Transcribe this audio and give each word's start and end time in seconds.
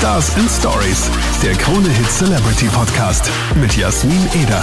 Stars 0.00 0.34
and 0.36 0.50
Stories, 0.50 1.10
der 1.42 1.52
Krone 1.52 1.86
Hit 1.90 2.10
Celebrity 2.10 2.68
Podcast 2.68 3.30
mit 3.60 3.76
Jasmin 3.76 4.26
Eder. 4.42 4.62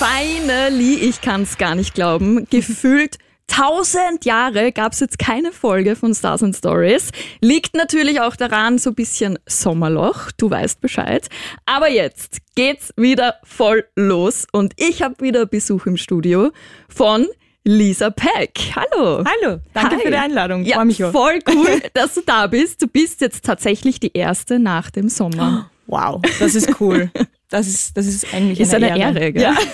Finally, 0.00 0.96
ich 0.96 1.20
kann 1.20 1.42
es 1.42 1.58
gar 1.58 1.76
nicht 1.76 1.94
glauben. 1.94 2.44
Gefühlt 2.50 3.18
tausend 3.46 4.24
Jahre 4.24 4.72
gab 4.72 4.90
es 4.90 4.98
jetzt 4.98 5.20
keine 5.20 5.52
Folge 5.52 5.94
von 5.94 6.12
Stars 6.12 6.42
and 6.42 6.56
Stories. 6.56 7.12
Liegt 7.40 7.76
natürlich 7.76 8.20
auch 8.20 8.34
daran, 8.34 8.78
so 8.78 8.90
ein 8.90 8.96
bisschen 8.96 9.38
Sommerloch, 9.46 10.32
du 10.38 10.50
weißt 10.50 10.80
Bescheid. 10.80 11.28
Aber 11.66 11.88
jetzt 11.88 12.38
geht's 12.56 12.92
wieder 12.96 13.36
voll 13.44 13.84
los 13.94 14.44
und 14.50 14.72
ich 14.76 15.02
habe 15.02 15.20
wieder 15.20 15.46
Besuch 15.46 15.86
im 15.86 15.96
Studio 15.96 16.50
von 16.88 17.28
Lisa 17.66 18.10
Peck. 18.10 18.72
Hallo. 18.76 19.24
Hallo, 19.24 19.58
danke 19.72 19.96
Hi. 19.96 20.02
für 20.02 20.10
die 20.10 20.16
Einladung. 20.16 20.64
Ja, 20.64 20.76
Freue 20.76 20.84
mich 20.84 21.02
auch. 21.04 21.12
voll 21.12 21.38
cool, 21.54 21.80
dass 21.94 22.14
du 22.14 22.20
da 22.20 22.46
bist. 22.46 22.82
Du 22.82 22.86
bist 22.86 23.20
jetzt 23.22 23.44
tatsächlich 23.44 23.98
die 24.00 24.12
erste 24.12 24.58
nach 24.58 24.90
dem 24.90 25.08
Sommer. 25.08 25.70
Wow, 25.86 26.20
das 26.40 26.54
ist 26.54 26.78
cool. 26.80 27.10
Das 27.50 27.66
ist, 27.66 27.96
das 27.96 28.06
ist 28.06 28.26
eigentlich 28.34 28.60
Ist 28.60 28.74
eine, 28.74 28.92
eine 28.92 29.00
Ehre, 29.00 29.32
gell? 29.32 29.42
Ja. 29.42 29.54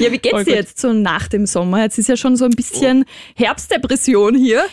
Ja, 0.00 0.10
wie 0.10 0.18
geht's 0.18 0.30
Voll 0.30 0.44
dir 0.44 0.50
gut. 0.56 0.60
jetzt 0.60 0.80
so 0.80 0.92
nach 0.92 1.28
dem 1.28 1.46
Sommer? 1.46 1.82
Jetzt 1.82 1.96
ist 1.98 2.08
ja 2.08 2.16
schon 2.16 2.36
so 2.36 2.44
ein 2.44 2.50
bisschen 2.50 3.04
Herbstdepression 3.36 4.34
hier. 4.34 4.64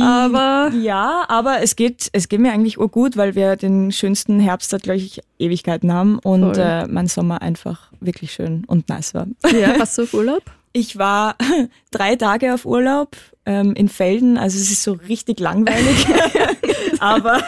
Aber 0.00 0.70
ja, 0.80 1.24
aber 1.28 1.60
es 1.60 1.74
geht, 1.74 2.08
es 2.12 2.28
geht 2.28 2.38
mir 2.38 2.52
eigentlich 2.52 2.78
urgut, 2.78 3.16
weil 3.16 3.34
wir 3.34 3.56
den 3.56 3.90
schönsten 3.90 4.38
Herbst 4.38 4.70
seit, 4.70 4.84
glaube 4.84 4.98
ich, 4.98 5.20
Ewigkeiten 5.40 5.92
haben 5.92 6.20
und 6.20 6.56
äh, 6.56 6.86
mein 6.86 7.08
Sommer 7.08 7.42
einfach 7.42 7.90
wirklich 8.00 8.32
schön 8.32 8.64
und 8.68 8.88
nice 8.88 9.12
war. 9.14 9.26
ja, 9.52 9.76
warst 9.78 9.98
du 9.98 10.02
auf 10.02 10.14
Urlaub? 10.14 10.42
Ich 10.72 10.98
war 10.98 11.36
drei 11.90 12.16
Tage 12.16 12.54
auf 12.54 12.64
Urlaub 12.66 13.16
ähm, 13.46 13.74
in 13.74 13.88
Felden, 13.88 14.36
also 14.38 14.56
es 14.58 14.70
ist 14.70 14.82
so 14.82 14.92
richtig 14.92 15.40
langweilig. 15.40 16.06
aber 17.00 17.40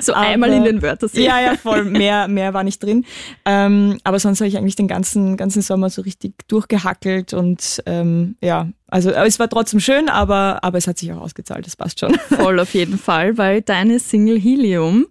So 0.00 0.14
Aber- 0.14 0.26
einmal 0.26 0.52
in 0.52 0.64
den 0.64 0.82
Wörtersee. 0.82 1.24
Ja, 1.24 1.40
ja, 1.40 1.56
voll. 1.56 1.84
Mehr, 1.84 2.28
mehr 2.28 2.54
war 2.54 2.64
nicht 2.64 2.82
drin. 2.82 3.04
Ähm, 3.44 3.98
aber 4.04 4.18
sonst 4.18 4.40
habe 4.40 4.48
ich 4.48 4.56
eigentlich 4.56 4.76
den 4.76 4.88
ganzen, 4.88 5.36
ganzen 5.36 5.60
Sommer 5.62 5.90
so 5.90 6.02
richtig 6.02 6.34
durchgehackelt 6.48 7.34
und 7.34 7.82
ähm, 7.86 8.36
ja, 8.42 8.68
also 8.88 9.10
aber 9.10 9.26
es 9.26 9.38
war 9.38 9.48
trotzdem 9.48 9.80
schön, 9.80 10.08
aber, 10.08 10.62
aber 10.62 10.78
es 10.78 10.86
hat 10.86 10.98
sich 10.98 11.12
auch 11.12 11.20
ausgezahlt, 11.20 11.66
das 11.66 11.76
passt 11.76 12.00
schon. 12.00 12.14
Voll 12.14 12.58
auf 12.60 12.74
jeden 12.74 12.98
Fall, 12.98 13.36
weil 13.38 13.62
deine 13.62 13.98
Single 13.98 14.38
Helium, 14.38 15.06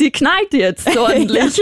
die 0.00 0.10
knallt 0.10 0.52
jetzt 0.52 0.96
ordentlich. 0.96 1.60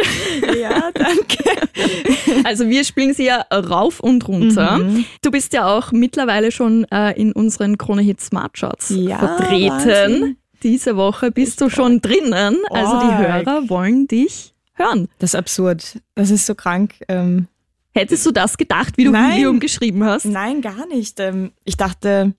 ja, 0.60 0.90
danke. 0.94 2.44
Also 2.44 2.68
wir 2.68 2.84
spielen 2.84 3.12
sie 3.14 3.24
ja 3.26 3.40
rauf 3.52 4.00
und 4.00 4.26
runter. 4.28 4.78
Mhm. 4.78 5.04
Du 5.22 5.30
bist 5.30 5.52
ja 5.52 5.66
auch 5.76 5.92
mittlerweile 5.92 6.50
schon 6.52 6.84
äh, 6.90 7.12
in 7.20 7.32
unseren 7.32 7.76
Krone 7.78 8.02
Hit 8.02 8.20
Smart 8.20 8.54
Charts 8.54 8.90
Ja, 8.90 9.18
vertreten. 9.18 9.70
Wahnsinn. 9.70 10.36
Diese 10.62 10.96
Woche 10.96 11.30
bist 11.30 11.60
du 11.60 11.68
schon 11.70 12.00
drinnen. 12.00 12.56
Also 12.70 13.00
die. 13.00 13.16
Hörer 13.18 13.68
wollen 13.68 14.06
dich 14.08 14.54
hören. 14.74 15.08
Das 15.18 15.30
ist 15.30 15.34
absurd. 15.36 15.98
Das 16.14 16.30
ist 16.30 16.46
so 16.46 16.54
krank. 16.54 16.94
Ähm, 17.08 17.46
Hättest 17.94 18.24
du 18.26 18.30
das 18.32 18.56
gedacht, 18.56 18.96
wie 18.96 19.04
du 19.04 19.10
Nein. 19.10 19.32
Helium 19.32 19.60
geschrieben 19.60 20.04
hast? 20.04 20.24
nein, 20.24 20.60
gar 20.60 20.86
nicht. 20.86 21.18
Ähm, 21.20 21.50
ich 21.64 21.76
dachte, 21.76 22.34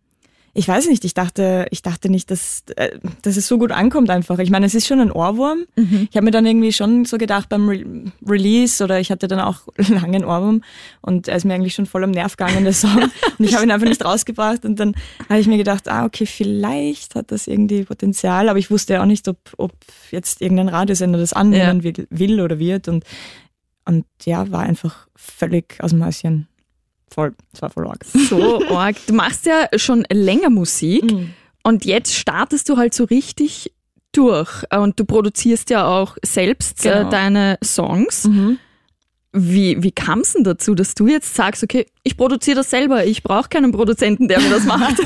ich 0.59 0.67
weiß 0.67 0.89
nicht, 0.89 1.05
ich 1.05 1.13
dachte, 1.13 1.67
ich 1.71 1.83
dachte 1.83 2.09
nicht, 2.09 2.29
dass, 2.29 2.63
äh, 2.75 2.99
dass 3.21 3.37
es 3.37 3.47
so 3.47 3.57
gut 3.57 3.71
ankommt 3.71 4.09
einfach. 4.09 4.39
Ich 4.39 4.49
meine, 4.49 4.65
es 4.65 4.75
ist 4.75 4.87
schon 4.87 4.99
ein 4.99 5.09
Ohrwurm. 5.09 5.59
Ich 6.09 6.17
habe 6.17 6.25
mir 6.25 6.31
dann 6.31 6.45
irgendwie 6.45 6.73
schon 6.73 7.05
so 7.05 7.17
gedacht 7.17 7.47
beim 7.47 7.69
Re 7.69 7.85
Release 8.27 8.83
oder 8.83 8.99
ich 8.99 9.09
hatte 9.09 9.29
dann 9.29 9.39
auch 9.39 9.61
lange 9.77 10.17
einen 10.17 10.25
Ohrwurm 10.25 10.61
und 10.99 11.29
er 11.29 11.37
ist 11.37 11.45
mir 11.45 11.53
eigentlich 11.53 11.75
schon 11.75 11.85
voll 11.85 12.03
am 12.03 12.11
Nerv 12.11 12.35
gegangen, 12.35 12.65
der 12.65 12.73
Song. 12.73 13.03
und 13.39 13.45
ich 13.45 13.55
habe 13.55 13.63
ihn 13.63 13.71
einfach 13.71 13.87
nicht 13.87 14.03
rausgebracht 14.03 14.65
und 14.65 14.81
dann 14.81 14.95
habe 15.29 15.39
ich 15.39 15.47
mir 15.47 15.55
gedacht, 15.55 15.87
ah, 15.87 16.03
okay, 16.03 16.25
vielleicht 16.25 17.15
hat 17.15 17.31
das 17.31 17.47
irgendwie 17.47 17.85
Potenzial, 17.85 18.49
aber 18.49 18.59
ich 18.59 18.69
wusste 18.69 18.95
ja 18.95 19.01
auch 19.01 19.05
nicht, 19.05 19.29
ob, 19.29 19.37
ob 19.55 19.71
jetzt 20.11 20.41
irgendein 20.41 20.67
Radiosender 20.67 21.19
das 21.19 21.31
annehmen 21.31 21.83
will, 21.83 22.05
will 22.09 22.41
oder 22.41 22.59
wird 22.59 22.89
und, 22.89 23.05
und 23.85 24.03
ja, 24.25 24.51
war 24.51 24.63
einfach 24.63 25.07
völlig 25.15 25.77
aus 25.79 25.91
dem 25.91 26.05
Häuschen. 26.05 26.48
Voll, 27.13 27.33
es 27.53 27.61
war 27.61 27.69
voll 27.69 27.87
arg. 27.87 28.03
So 28.05 28.65
arg. 28.69 28.95
Du 29.07 29.13
machst 29.13 29.45
ja 29.45 29.67
schon 29.77 30.05
länger 30.11 30.49
Musik 30.49 31.03
Mhm. 31.11 31.33
und 31.63 31.85
jetzt 31.85 32.13
startest 32.15 32.69
du 32.69 32.77
halt 32.77 32.93
so 32.93 33.03
richtig 33.05 33.71
durch. 34.11 34.63
Und 34.75 34.99
du 34.99 35.05
produzierst 35.05 35.69
ja 35.69 35.85
auch 35.87 36.17
selbst 36.23 36.85
äh, 36.85 36.93
Genau. 36.93 37.09
deine 37.09 37.57
Songs. 37.63 38.25
Mhm. 38.27 38.57
Wie, 39.31 39.83
wie 39.83 39.91
kam 39.91 40.21
es 40.21 40.33
denn 40.33 40.43
dazu, 40.43 40.73
dass 40.73 40.95
du 40.95 41.05
jetzt 41.05 41.35
sagst, 41.35 41.61
okay, 41.63 41.85
ich 42.03 42.17
produziere 42.17 42.55
das 42.57 42.71
selber, 42.71 43.05
ich 43.05 43.21
brauche 43.21 43.47
keinen 43.47 43.71
Produzenten, 43.71 44.27
der 44.27 44.39
mir 44.39 44.49
das 44.49 44.65
macht? 44.65 44.95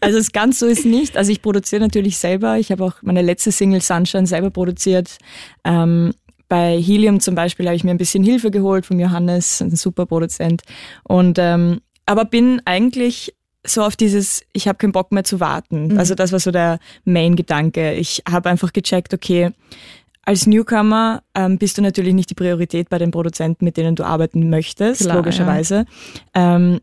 Also 0.00 0.18
es 0.18 0.32
ganz 0.32 0.58
so 0.58 0.66
ist 0.66 0.84
nicht. 0.84 1.16
Also 1.16 1.30
ich 1.32 1.40
produziere 1.42 1.80
natürlich 1.82 2.18
selber. 2.18 2.58
Ich 2.58 2.70
habe 2.70 2.84
auch 2.84 2.94
meine 3.02 3.22
letzte 3.22 3.52
Single 3.52 3.80
Sunshine 3.80 4.26
selber 4.26 4.50
produziert. 4.50 5.18
Ähm, 5.64 6.12
bei 6.48 6.80
Helium 6.80 7.20
zum 7.20 7.34
Beispiel 7.34 7.66
habe 7.66 7.76
ich 7.76 7.84
mir 7.84 7.90
ein 7.90 7.98
bisschen 7.98 8.22
Hilfe 8.24 8.50
geholt 8.50 8.86
von 8.86 8.98
Johannes, 9.00 9.60
ein 9.62 9.74
super 9.76 10.06
Produzent. 10.06 10.62
Und 11.02 11.38
ähm, 11.38 11.80
aber 12.06 12.24
bin 12.26 12.60
eigentlich 12.64 13.34
so 13.66 13.82
auf 13.82 13.96
dieses, 13.96 14.42
ich 14.52 14.68
habe 14.68 14.76
keinen 14.76 14.92
Bock 14.92 15.10
mehr 15.10 15.24
zu 15.24 15.40
warten. 15.40 15.96
Also 15.96 16.14
das 16.14 16.32
war 16.32 16.38
so 16.40 16.50
der 16.50 16.78
Main-Gedanke. 17.04 17.94
Ich 17.94 18.22
habe 18.30 18.50
einfach 18.50 18.74
gecheckt, 18.74 19.14
okay, 19.14 19.52
als 20.26 20.46
Newcomer 20.46 21.22
ähm, 21.34 21.56
bist 21.58 21.78
du 21.78 21.82
natürlich 21.82 22.12
nicht 22.14 22.28
die 22.30 22.34
Priorität 22.34 22.88
bei 22.90 22.98
den 22.98 23.10
Produzenten, 23.10 23.64
mit 23.64 23.76
denen 23.78 23.94
du 23.96 24.04
arbeiten 24.04 24.50
möchtest, 24.50 25.02
Klar, 25.02 25.16
logischerweise. 25.16 25.86
Ähm, 26.34 26.76
ab- 26.76 26.82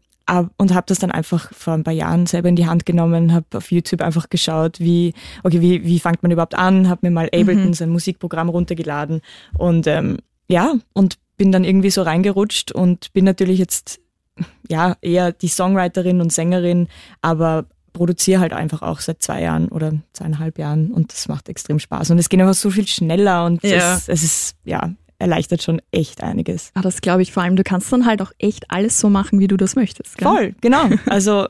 und 0.58 0.74
habe 0.74 0.86
das 0.88 1.00
dann 1.00 1.12
einfach 1.12 1.54
vor 1.54 1.74
ein 1.74 1.84
paar 1.84 1.94
Jahren 1.94 2.26
selber 2.26 2.50
in 2.50 2.56
die 2.56 2.66
Hand 2.68 2.86
genommen, 2.86 3.34
habe 3.34 3.46
auf 3.56 3.72
YouTube 3.72 4.02
einfach 4.02 4.30
geschaut, 4.30 4.80
wie, 4.80 5.14
okay, 5.44 5.60
wie, 5.62 5.84
wie 5.84 6.00
fängt 6.00 6.24
man 6.24 6.32
überhaupt 6.32 6.56
an, 6.56 6.88
habe 6.88 7.08
mir 7.08 7.12
mal 7.12 7.26
Ableton, 7.34 7.74
sein 7.74 7.90
Musikprogramm 7.90 8.50
runtergeladen 8.50 9.22
und 9.58 9.88
ähm, 9.88 10.18
ja, 10.48 10.74
und 10.94 11.18
bin 11.38 11.52
dann 11.52 11.64
irgendwie 11.64 11.90
so 11.90 12.02
reingerutscht 12.04 12.72
und 12.72 13.12
bin 13.14 13.26
natürlich 13.26 13.60
jetzt 13.60 14.00
ja 14.70 14.96
eher 15.02 15.32
die 15.32 15.48
Songwriterin 15.50 16.22
und 16.22 16.32
Sängerin, 16.32 16.88
aber 17.22 17.66
produziere 17.94 18.40
halt 18.40 18.54
einfach 18.54 18.82
auch 18.84 19.02
seit 19.02 19.22
zwei 19.22 19.42
Jahren 19.42 19.68
oder 19.68 19.94
zweieinhalb 20.14 20.58
Jahren 20.58 20.92
und 20.92 21.12
das 21.12 21.28
macht 21.28 21.50
extrem 21.50 21.78
Spaß 21.80 22.12
und 22.12 22.20
es 22.20 22.30
geht 22.30 22.40
einfach 22.40 22.54
so 22.54 22.70
viel 22.70 22.88
schneller 22.88 23.46
und 23.46 23.62
Ja. 23.64 23.96
es, 23.96 24.08
es 24.08 24.24
ist 24.24 24.56
ja 24.64 24.92
erleichtert 25.22 25.64
schon 25.64 25.82
echt 25.92 26.22
einiges. 26.22 26.72
Ah, 26.74 26.82
das 26.82 27.02
glaube 27.02 27.22
ich 27.22 27.32
vor 27.32 27.44
allem. 27.44 27.56
Du 27.56 27.64
kannst 27.64 27.92
dann 27.94 28.06
halt 28.06 28.22
auch 28.22 28.32
echt 28.40 28.70
alles 28.70 29.00
so 29.00 29.10
machen, 29.10 29.40
wie 29.40 29.48
du 29.48 29.58
das 29.58 29.76
möchtest. 29.76 30.18
Gell? 30.18 30.28
Voll, 30.28 30.56
genau. 30.62 30.90
Also 31.06 31.48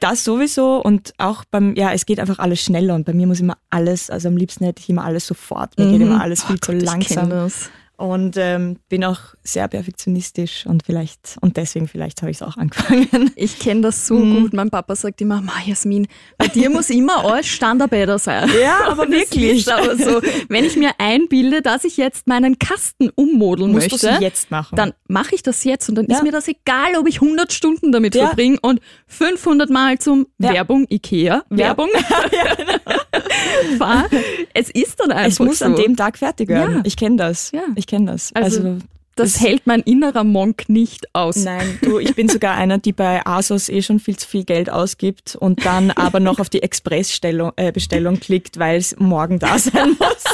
das 0.00 0.24
sowieso 0.24 0.82
und 0.82 1.14
auch 1.18 1.44
beim, 1.50 1.74
ja, 1.74 1.92
es 1.92 2.06
geht 2.06 2.20
einfach 2.20 2.38
alles 2.38 2.60
schneller 2.60 2.94
und 2.94 3.04
bei 3.04 3.12
mir 3.12 3.26
muss 3.26 3.40
immer 3.40 3.56
alles, 3.70 4.10
also 4.10 4.28
am 4.28 4.36
liebsten 4.36 4.64
hätte 4.64 4.80
ich 4.80 4.88
immer 4.88 5.04
alles 5.04 5.26
sofort, 5.26 5.78
mir 5.78 5.90
geht 5.90 6.00
immer 6.00 6.20
alles 6.20 6.44
viel 6.44 6.60
zu 6.60 6.72
Oh 6.72 6.74
Gott, 6.74 6.82
ich 6.82 6.88
langsam. 7.14 7.50
Und 7.96 8.36
ähm, 8.38 8.76
bin 8.88 9.04
auch 9.04 9.18
sehr 9.42 9.68
perfektionistisch 9.68 10.66
und 10.66 10.82
vielleicht, 10.84 11.36
und 11.40 11.56
deswegen 11.56 11.88
vielleicht 11.88 12.20
habe 12.22 12.30
ich 12.30 12.38
es 12.38 12.42
auch 12.42 12.56
angefangen. 12.58 13.30
Ich 13.36 13.58
kenne 13.58 13.80
das 13.82 14.06
so 14.06 14.16
Mhm. 14.16 14.40
gut. 14.42 14.52
Mein 14.54 14.70
Papa 14.70 14.94
sagt 14.96 15.20
immer, 15.20 15.40
Ma 15.40 15.52
Jasmin, 15.64 16.06
bei 16.38 16.48
dir 16.48 16.68
muss 16.70 16.90
immer 16.90 17.24
alles 17.24 17.46
Standardbäder 17.46 18.18
sein. 18.18 18.50
Ja, 18.60 18.80
aber 18.90 19.08
wirklich. 19.10 19.72
aber 19.72 19.96
so. 19.96 20.20
Wenn 20.48 20.64
ich 20.64 20.76
mir 20.76 20.90
einbilde, 20.98 21.62
dass 21.62 21.84
ich 21.84 21.96
jetzt 21.96 22.26
meinen 22.26 22.58
Kasten 22.58 23.10
ummodeln 23.14 23.72
Musst 23.72 23.90
möchte, 23.92 24.18
jetzt 24.20 24.50
machen. 24.50 24.76
dann 24.76 24.92
mache 25.08 25.34
ich 25.34 25.42
das 25.42 25.64
jetzt 25.64 25.88
und 25.88 25.94
dann 25.94 26.06
Ja. 26.08 26.16
ist 26.16 26.22
mir 26.22 26.32
das 26.32 26.48
egal, 26.48 26.96
ob 26.98 27.08
ich 27.08 27.20
100 27.20 27.52
Stunden 27.52 27.92
damit 27.92 28.14
Ja. 28.14 28.26
verbringe 28.26 28.58
und 28.62 28.80
500 29.06 29.70
Mal 29.70 29.98
zum 29.98 30.26
Ja. 30.38 30.52
Werbung 30.52 30.86
Ikea, 30.90 31.44
Werbung 31.50 31.88
fahr. 33.78 34.06
Es 34.54 34.70
ist 34.70 35.00
dann 35.00 35.12
einfach 35.12 35.28
es 35.32 35.38
muss 35.38 35.58
so. 35.60 35.64
an 35.66 35.76
dem 35.76 35.96
Tag 35.96 36.18
fertig 36.18 36.48
werden. 36.48 36.76
Ja. 36.76 36.82
Ich 36.84 36.96
kenne 36.96 37.16
das. 37.16 37.50
Ja. 37.52 37.62
Ich 37.74 37.85
kenne 37.86 38.12
das. 38.12 38.32
Also, 38.34 38.58
Also, 38.58 38.78
das 39.16 39.32
das- 39.32 39.40
hält 39.42 39.66
mein 39.66 39.80
innerer 39.80 40.24
Monk 40.24 40.68
nicht 40.68 41.06
aus. 41.14 41.36
Nein, 41.36 41.78
du, 41.82 41.98
ich 41.98 42.14
bin 42.14 42.28
sogar 42.28 42.54
einer, 42.58 42.76
die 42.78 42.92
bei 42.92 43.24
ASOS 43.24 43.68
eh 43.70 43.80
schon 43.80 43.98
viel 43.98 44.16
zu 44.16 44.28
viel 44.28 44.44
Geld 44.44 44.68
ausgibt 44.68 45.36
und 45.36 45.64
dann 45.64 45.90
aber 45.92 46.20
noch 46.20 46.38
auf 46.38 46.48
die 46.50 46.62
Expressbestellung 46.62 47.52
äh, 47.56 47.72
Bestellung 47.72 48.20
klickt, 48.20 48.58
weil 48.58 48.76
es 48.78 48.94
morgen 48.98 49.38
da 49.38 49.58
sein 49.58 49.90
muss. 49.98 50.24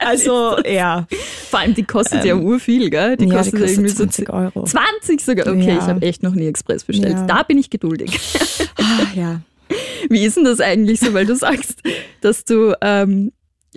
Also, 0.00 0.58
ja. 0.64 1.06
Vor 1.50 1.60
allem, 1.60 1.74
die 1.74 1.84
kostet 1.84 2.24
ja 2.24 2.34
urviel, 2.34 2.88
gell? 2.90 3.16
Die 3.18 3.24
Ähm, 3.24 3.30
ja, 3.32 3.36
kostet, 3.36 3.54
die 3.54 3.58
kostet 3.60 3.76
irgendwie 3.78 3.90
so 3.90 4.04
20 4.04 4.30
Euro. 4.30 4.64
20 4.64 5.20
sogar. 5.20 5.46
Okay, 5.48 5.68
Ja. 5.68 5.74
ich 5.76 5.82
habe 5.82 6.02
echt 6.02 6.22
noch 6.22 6.34
nie 6.34 6.46
Express 6.46 6.84
bestellt. 6.84 7.12
Ja. 7.18 7.26
Da 7.26 7.42
bin 7.42 7.58
ich 7.58 7.68
geduldig. 7.70 8.18
Ah, 8.78 9.06
ja. 9.14 9.40
Wie 10.08 10.24
ist 10.24 10.36
denn 10.36 10.44
das 10.44 10.60
eigentlich 10.60 11.00
so, 11.00 11.14
weil 11.14 11.26
du 11.26 11.36
sagst, 11.36 11.82
dass 12.22 12.44
du 12.44 12.74
ähm, 12.80 13.32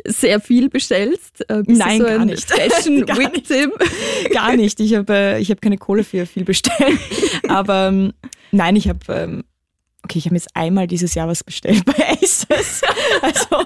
sehr 0.05 0.39
viel 0.39 0.69
bestellst? 0.69 1.49
Äh, 1.49 1.63
bist 1.63 1.79
Nein, 1.79 1.99
so 1.99 2.05
gar 2.05 2.25
nicht. 2.25 2.51
Fashion 2.51 3.05
Gar 3.05 3.17
nicht. 3.17 3.49
Victim? 3.49 3.71
Gar 4.33 4.55
nicht. 4.55 4.79
Ich 4.79 4.95
habe 4.95 5.13
äh, 5.13 5.39
ich 5.39 5.51
hab 5.51 5.61
keine 5.61 5.77
Kohle 5.77 6.03
für 6.03 6.25
viel 6.25 6.43
bestellen. 6.43 6.99
Aber 7.47 7.87
ähm, 7.87 8.13
nein, 8.51 8.75
ich 8.75 8.89
habe 8.89 8.99
ähm, 9.09 9.43
okay, 10.05 10.19
ich 10.19 10.25
habe 10.25 10.35
jetzt 10.35 10.49
einmal 10.55 10.87
dieses 10.87 11.13
Jahr 11.15 11.27
was 11.27 11.43
bestellt 11.43 11.83
bei 11.85 11.93
Aces. 12.21 12.81
also, 13.21 13.63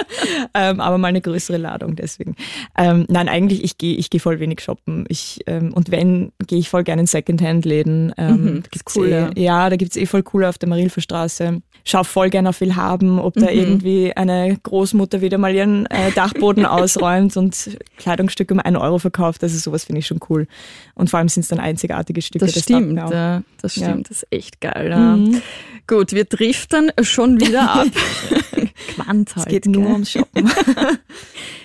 ähm, 0.53 0.79
aber 0.79 0.97
mal 0.97 1.09
eine 1.09 1.21
größere 1.21 1.57
Ladung 1.57 1.95
deswegen. 1.95 2.35
Ähm, 2.77 3.05
nein, 3.09 3.29
eigentlich, 3.29 3.63
ich 3.63 3.77
gehe 3.77 3.95
ich 3.95 4.09
geh 4.09 4.19
voll 4.19 4.39
wenig 4.39 4.61
shoppen. 4.61 5.05
Ich, 5.09 5.41
ähm, 5.47 5.73
und 5.73 5.91
wenn, 5.91 6.31
gehe 6.47 6.57
ich 6.59 6.69
voll 6.69 6.83
gerne 6.83 7.01
in 7.01 7.07
Secondhand-Läden. 7.07 8.13
Ähm, 8.17 8.29
Mhm, 8.39 8.63
das 8.71 8.81
ist 8.81 8.95
cool, 8.95 9.07
eh, 9.07 9.11
ja. 9.11 9.29
ja. 9.35 9.69
da 9.69 9.75
gibt's 9.75 9.95
eh 9.97 10.05
voll 10.05 10.23
coole 10.23 10.47
auf 10.49 10.57
der 10.57 10.69
Marilfer 10.69 11.01
Straße. 11.01 11.61
Schau 11.85 12.03
voll 12.03 12.29
gerne 12.29 12.49
auf 12.49 12.61
Willhaben, 12.61 13.19
ob 13.19 13.33
da 13.35 13.47
Mhm. 13.51 13.57
irgendwie 13.57 14.13
eine 14.15 14.57
Großmutter 14.63 15.21
wieder 15.21 15.37
mal 15.37 15.53
ihren 15.55 15.85
äh, 15.87 16.11
Dachboden 16.11 16.65
ausräumt 16.65 17.35
und 17.37 17.77
Kleidungsstücke 17.97 18.53
um 18.53 18.59
einen 18.59 18.75
Euro 18.77 18.99
verkauft. 18.99 19.43
Also 19.43 19.57
sowas 19.57 19.85
finde 19.85 19.99
ich 19.99 20.07
schon 20.07 20.19
cool. 20.29 20.47
Und 20.95 21.09
vor 21.09 21.19
allem 21.19 21.29
sind 21.29 21.41
es 21.43 21.49
dann 21.49 21.59
einzigartige 21.59 22.21
Stücke. 22.21 22.45
Das 22.45 22.59
stimmt, 22.61 22.93
mir 22.93 23.05
auch. 23.05 23.11
ja, 23.11 23.43
das 23.61 23.75
Ja. 23.77 23.89
stimmt, 23.89 24.09
das 24.09 24.23
ist 24.23 24.27
echt 24.31 24.61
geil. 24.61 24.89
Ja. 24.89 25.15
Mhm. 25.15 25.41
Gut, 25.87 26.11
wir 26.13 26.25
driften 26.29 26.91
schon 27.01 27.39
wieder 27.39 27.69
ab. 27.71 27.87
Quant 28.95 29.29
Es 29.29 29.35
halt, 29.35 29.49
geht 29.49 29.65
nur 29.65 29.89
ums 29.89 30.11
Shoppen. 30.11 30.49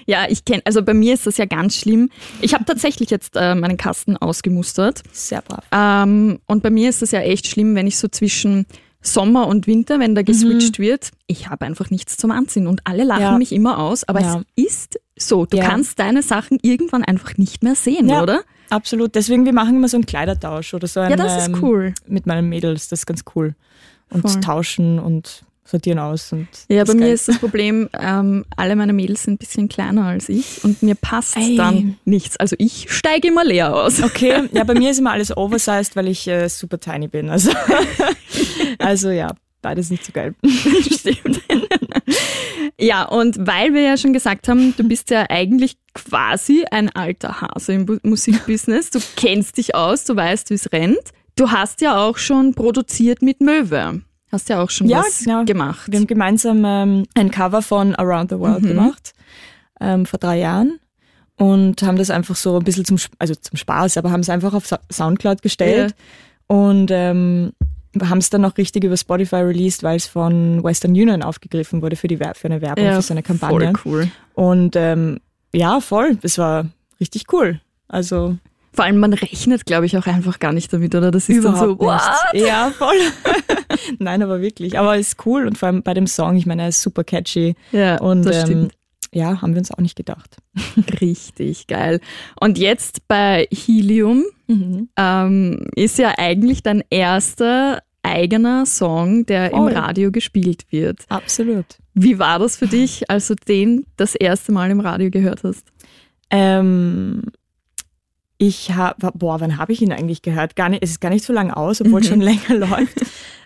Ja, 0.07 0.27
ich 0.29 0.45
kenne, 0.45 0.61
also 0.67 0.83
bei 0.83 0.93
mir 0.93 1.15
ist 1.15 1.27
das 1.27 1.39
ja 1.39 1.47
ganz 1.47 1.77
schlimm. 1.77 2.11
Ich 2.43 2.53
habe 2.53 2.67
tatsächlich 2.67 3.09
jetzt 3.09 3.37
äh, 3.37 3.55
meinen 3.55 3.79
Kasten 3.79 4.19
ausgemustert. 4.19 5.03
Sehr 5.13 5.41
brav. 5.41 5.65
Ähm, 5.73 6.41
und 6.47 6.63
bei 6.63 6.69
mir 6.69 6.91
ist 6.91 7.01
das 7.01 7.11
ja 7.13 7.21
echt 7.21 7.47
schlimm, 7.47 7.75
wenn 7.75 7.87
ich 7.87 7.97
so 7.97 8.09
zwischen 8.09 8.67
Sommer 9.01 9.47
und 9.47 9.67
Winter, 9.67 10.01
wenn 10.01 10.15
da 10.15 10.21
geswitcht 10.21 10.79
wird, 10.79 11.11
ich 11.27 11.49
habe 11.49 11.65
einfach 11.65 11.89
nichts 11.89 12.19
zum 12.19 12.33
Anziehen 12.33 12.67
und 12.67 12.83
alle 12.85 13.05
lachen 13.05 13.23
Ja. 13.23 13.39
mich 13.39 13.53
immer 13.53 13.79
aus, 13.79 14.05
aber 14.05 14.21
Ja. 14.21 14.43
es 14.57 14.65
ist 14.67 15.01
so. 15.17 15.47
Du 15.47 15.57
Ja. 15.57 15.69
kannst 15.71 15.99
deine 15.99 16.23
Sachen 16.23 16.59
irgendwann 16.61 17.03
einfach 17.03 17.39
nicht 17.39 17.63
mehr 17.63 17.75
sehen, 17.75 18.09
Ja. 18.11 18.23
oder? 18.23 18.43
Absolut. 18.69 19.15
Deswegen, 19.15 19.47
wir 19.47 19.53
machen 19.55 19.77
immer 19.77 19.89
so 19.89 19.97
einen 19.97 20.05
Kleidertausch 20.07 20.75
oder 20.75 20.87
so. 20.87 21.01
Ein, 21.01 21.11
Ja, 21.13 21.17
das 21.17 21.37
ist 21.39 21.49
ähm, 21.49 21.59
cool. 21.63 21.95
Mit 22.07 22.27
meinen 22.27 22.49
Mädels, 22.51 22.89
das 22.89 23.01
ist 23.01 23.07
ganz 23.07 23.23
cool. 23.35 23.55
Und 24.15 24.23
Voll. 24.23 24.41
tauschen 24.41 24.99
und 24.99 25.45
sortieren 25.67 25.99
aus. 25.99 26.33
Und 26.33 26.47
Ja, 26.69 26.85
bei 26.85 26.95
mir 26.95 27.13
ist 27.13 27.27
das 27.29 27.39
Problem, 27.39 27.89
ähm, 27.99 28.45
alle 28.57 28.77
meine 28.77 28.93
Mädels 28.93 29.23
sind 29.25 29.35
ein 29.35 29.39
bisschen 29.39 29.69
kleiner 29.69 30.05
als 30.07 30.29
ich 30.29 30.63
und 30.63 30.83
mir 30.83 30.95
passt 30.95 31.37
Ei. 31.37 31.55
dann 31.57 31.97
nichts. 32.05 32.37
Also 32.37 32.55
ich 32.59 32.87
steige 32.91 33.29
immer 33.29 33.45
leer 33.45 33.75
aus. 33.75 34.03
Okay, 34.03 34.43
ja, 34.53 34.65
bei 34.65 34.75
mir 34.75 34.91
ist 34.93 34.99
immer 34.99 35.13
alles 35.13 35.35
oversized, 35.37 35.97
weil 35.97 36.09
ich 36.09 36.29
äh, 36.29 36.49
super 36.49 36.79
tiny 36.79 37.09
bin. 37.09 37.29
Also, 37.31 37.51
also 38.79 39.11
ja, 39.11 39.33
beides 39.63 39.91
nicht 39.91 40.05
so 40.05 40.13
geil. 40.13 40.35
Stimmt. 40.93 41.41
ja, 42.79 43.05
und 43.05 43.47
weil 43.47 43.73
wir 43.75 43.83
ja 43.83 43.97
schon 43.97 44.13
gesagt 44.13 44.49
haben, 44.49 44.75
du 44.77 44.85
bist 44.87 45.11
ja 45.11 45.27
eigentlich 45.31 45.77
quasi 45.95 46.65
ein 46.71 46.91
alter 46.95 47.41
Hase 47.41 47.73
im 47.73 47.87
Bu- 47.87 47.99
Musikbusiness. 48.03 48.91
Du 48.91 48.99
kennst 49.17 49.57
dich 49.57 49.75
aus, 49.75 50.05
du 50.05 50.15
weißt, 50.17 50.51
wie 50.51 50.55
es 50.55 50.71
rennt. 50.73 50.99
Du 51.37 51.51
hast 51.51 51.81
ja 51.81 51.97
auch 51.97 52.17
schon 52.19 52.55
produziert 52.55 53.23
mit 53.23 53.41
Möwe. 53.41 54.03
Hast 54.31 54.49
ja 54.49 54.63
auch 54.63 54.71
schon 54.71 54.89
Ja, 54.89 54.99
was 54.99 55.25
genau. 55.25 55.45
gemacht. 55.45 55.91
Wir 55.91 55.99
haben 55.99 56.07
gemeinsam 56.07 56.65
ähm, 56.65 57.05
ein 57.15 57.31
Cover 57.31 57.63
von 57.63 57.95
Around 57.95 58.31
the 58.31 58.39
World 58.39 58.63
Mhm. 58.63 58.69
gemacht, 58.69 59.13
ähm, 59.81 60.07
vor 60.07 60.19
drei 60.19 60.39
Jahren. 60.39 60.79
Und 61.37 61.83
haben 61.83 61.97
das 61.99 62.11
einfach 62.11 62.37
so 62.37 62.59
ein 62.59 62.65
bisschen 62.65 62.85
zum, 62.85 62.97
also 63.19 63.35
zum 63.35 63.57
Spaß, 63.57 63.97
aber 63.97 64.13
haben 64.13 64.21
es 64.21 64.29
einfach 64.31 64.55
auf 64.55 64.69
Soundcloud 64.93 65.43
gestellt. 65.43 65.95
Und 66.47 66.91
ähm, 66.93 67.53
haben 68.01 68.19
es 68.19 68.31
dann 68.31 68.45
auch 68.45 68.57
richtig 68.57 68.85
über 68.85 68.97
Spotify 68.97 69.37
released, 69.37 69.83
weil 69.83 69.97
es 69.97 70.07
von 70.07 70.63
Western 70.63 70.93
Union 70.93 71.23
aufgegriffen 71.23 71.83
wurde 71.83 71.97
für, 71.97 72.07
die 72.09 72.17
für 72.17 72.45
eine 72.45 72.61
Werbung, 72.61 72.85
ja, 72.85 72.95
für 72.97 73.03
seine 73.03 73.23
Kampagne. 73.25 73.73
Voll 73.77 73.93
cool. 73.93 74.09
Und 74.35 74.77
ähm, 74.77 75.19
ja, 75.53 75.81
voll, 75.81 76.19
es 76.23 76.39
war 76.39 76.67
richtig 77.01 77.33
cool. 77.33 77.61
Also 77.89 78.37
Vor 78.75 78.85
allem, 78.85 78.99
man 78.99 79.13
rechnet, 79.13 79.67
glaube 79.67 79.87
ich, 79.87 79.97
auch 79.97 80.07
einfach 80.07 80.39
gar 80.41 80.53
nicht 80.53 80.73
damit, 80.73 80.95
oder? 80.95 81.11
Das 81.11 81.29
ist 81.29 81.45
dann 81.45 81.57
so, 81.57 81.79
what? 81.79 82.01
nicht. 82.33 82.45
Ja, 82.47 82.71
voll. 82.77 82.97
Nein, 83.99 84.23
aber 84.23 84.41
wirklich. 84.41 84.79
Aber 84.79 84.99
es 84.99 85.09
ist 85.09 85.27
cool 85.27 85.47
und 85.47 85.57
vor 85.57 85.69
allem 85.69 85.83
bei 85.83 85.95
dem 85.95 86.07
Song, 86.07 86.37
ich 86.37 86.45
meine, 86.47 86.63
er 86.63 86.69
ist 86.69 86.83
super 86.83 87.05
catchy. 87.05 87.55
Ja, 87.73 88.01
Und 88.01 88.25
das 88.25 88.37
ähm, 88.39 88.45
stimmt. 88.45 88.73
ja, 89.13 89.41
haben 89.41 89.55
wir 89.55 89.59
uns 89.61 89.71
auch 89.71 89.79
nicht 89.79 89.97
gedacht. 89.97 90.39
Richtig 91.01 91.69
geil. 91.69 92.01
Und 92.41 92.59
jetzt 92.59 93.07
bei 93.09 93.47
Helium 93.53 94.25
ähm, 94.97 95.67
ist 95.75 95.99
ja 95.99 96.15
eigentlich 96.19 96.63
dein 96.63 96.83
erster 96.91 97.81
eigener 98.03 98.67
Song, 98.67 99.25
der 99.27 99.51
Voll. 99.51 99.71
im 99.71 99.77
Radio 99.77 100.11
gespielt 100.11 100.65
wird. 100.71 101.05
Absolut. 101.09 101.65
Wie 101.95 102.19
war 102.19 102.39
das 102.39 102.57
für 102.57 102.67
dich, 102.67 103.09
als 103.11 103.29
du 103.29 103.35
den 103.37 103.87
das 103.97 104.15
erste 104.15 104.53
Mal 104.53 104.71
im 104.71 104.81
Radio 104.81 105.11
gehört 105.11 105.45
hast? 105.45 105.65
Ähm, 106.31 107.23
ich 108.39 108.73
habe, 108.73 109.13
boah, 109.15 109.41
wann 109.41 109.59
habe 109.59 109.73
ich 109.73 109.83
ihn 109.83 109.93
eigentlich 109.93 110.23
gehört? 110.23 110.57
Gar 110.57 110.71
nicht, 110.71 110.83
es 110.83 110.91
ist 110.91 111.01
gar 111.01 111.11
nicht 111.11 111.25
so 111.25 111.33
lange 111.33 111.57
aus, 111.57 111.81
obwohl 111.81 112.01
es 112.01 112.09
schon 112.09 112.21
länger 112.21 112.55
läuft. 112.55 113.01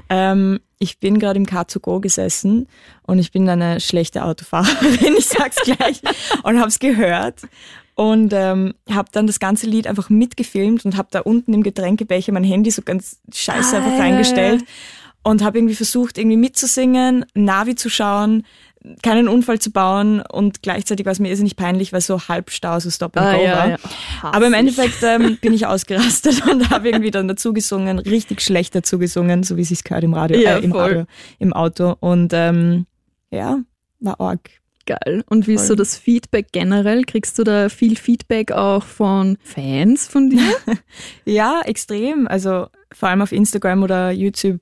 Ähm, 0.08 0.60
ich 0.78 0.98
bin 0.98 1.18
gerade 1.18 1.38
im 1.38 1.46
Car2Go 1.46 2.00
gesessen 2.00 2.66
und 3.02 3.18
ich 3.18 3.32
bin 3.32 3.48
eine 3.48 3.80
schlechte 3.80 4.24
Autofahrerin, 4.24 5.14
ich 5.18 5.26
sag's 5.26 5.56
gleich, 5.56 6.00
und 6.42 6.58
habe 6.58 6.68
es 6.68 6.78
gehört 6.78 7.42
und 7.94 8.32
ähm, 8.32 8.74
habe 8.90 9.08
dann 9.12 9.26
das 9.26 9.40
ganze 9.40 9.66
Lied 9.66 9.86
einfach 9.86 10.08
mitgefilmt 10.08 10.84
und 10.84 10.96
habe 10.96 11.08
da 11.10 11.20
unten 11.20 11.52
im 11.52 11.64
Getränkebecher 11.64 12.32
mein 12.32 12.44
Handy 12.44 12.70
so 12.70 12.82
ganz 12.82 13.20
scheiße 13.32 13.74
Ah, 13.74 13.78
einfach 13.78 13.92
ja, 13.92 13.98
reingestellt 13.98 14.60
ja. 14.60 14.66
und 15.24 15.42
habe 15.42 15.58
irgendwie 15.58 15.74
versucht, 15.74 16.16
irgendwie 16.16 16.36
mitzusingen, 16.36 17.26
Navi 17.34 17.74
zu 17.74 17.90
schauen, 17.90 18.46
keinen 19.02 19.28
Unfall 19.28 19.58
zu 19.58 19.70
bauen 19.72 20.20
und 20.20 20.62
gleichzeitig 20.62 21.04
war 21.04 21.12
es 21.12 21.18
mir 21.18 21.28
irrsinnig 21.28 21.56
peinlich, 21.56 21.92
weil 21.92 22.00
so 22.00 22.20
Halbstau, 22.28 22.78
so 22.80 22.90
Stop 22.90 23.16
and 23.16 23.26
Ah, 23.26 23.36
Go 23.36 23.42
ja, 23.44 23.56
war. 23.56 23.68
ja. 23.70 23.76
Aber 24.22 24.46
im. 24.46 24.54
Endeffekt 24.54 25.02
ähm, 25.02 25.36
bin 25.40 25.52
ich 25.52 25.66
ausgerastet 25.66 26.46
und 26.46 26.70
habe 26.70 26.88
irgendwie 26.88 27.10
dann 27.10 27.28
dazu 27.28 27.52
gesungen, 27.52 27.98
richtig 27.98 28.40
schlecht 28.40 28.74
dazu 28.74 28.98
gesungen, 28.98 29.42
so 29.42 29.56
wie 29.56 29.62
es 29.62 29.68
sich 29.68 29.84
gehört 29.84 30.04
im 30.04 30.14
Radio, 30.14 30.38
Ja, 30.40 30.58
äh, 30.58 30.64
im 30.64 30.70
voll. 30.70 30.80
Radio, 30.80 31.04
im 31.38 31.52
Auto. 31.52 31.96
Und 32.00 32.32
ähm, 32.34 32.86
ja, 33.30 33.58
war 34.00 34.20
arg. 34.20 34.50
Geil. 34.86 35.22
Und 35.28 35.46
wie 35.46 35.52
ist 35.52 35.62
so 35.66 35.68
Voll. 35.68 35.76
das 35.76 35.98
Feedback 35.98 36.46
generell? 36.50 37.04
Kriegst 37.04 37.38
du 37.38 37.44
da 37.44 37.68
viel 37.68 37.94
Feedback 37.94 38.52
auch 38.52 38.82
von 38.84 39.36
Fans 39.42 40.06
von 40.08 40.30
dir? 40.30 40.40
Ja, 41.26 41.60
extrem. 41.66 42.26
Also 42.26 42.68
vor 42.94 43.10
allem 43.10 43.20
auf 43.20 43.32
Instagram 43.32 43.82
oder 43.82 44.12
YouTube 44.12 44.60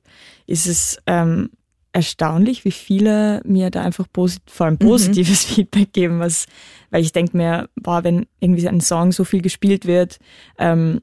ist 0.48 0.66
es 0.66 0.98
ähm, 1.06 1.50
erstaunlich, 1.96 2.64
wie 2.66 2.70
viele 2.70 3.40
mir 3.44 3.70
da 3.70 3.80
einfach 3.82 4.06
vor 4.14 4.66
allem 4.66 4.76
positives 4.78 5.44
Feedback 5.46 5.92
geben, 5.94 6.20
was, 6.20 6.44
weil 6.90 7.00
ich 7.02 7.12
denke 7.12 7.36
mir, 7.36 7.68
boah, 7.74 8.04
wenn 8.04 8.26
irgendwie 8.38 8.68
ein 8.68 8.82
Song 8.82 9.12
so 9.12 9.24
viel 9.24 9.40
gespielt 9.40 9.86
wird, 9.86 10.18
ähm, 10.58 11.00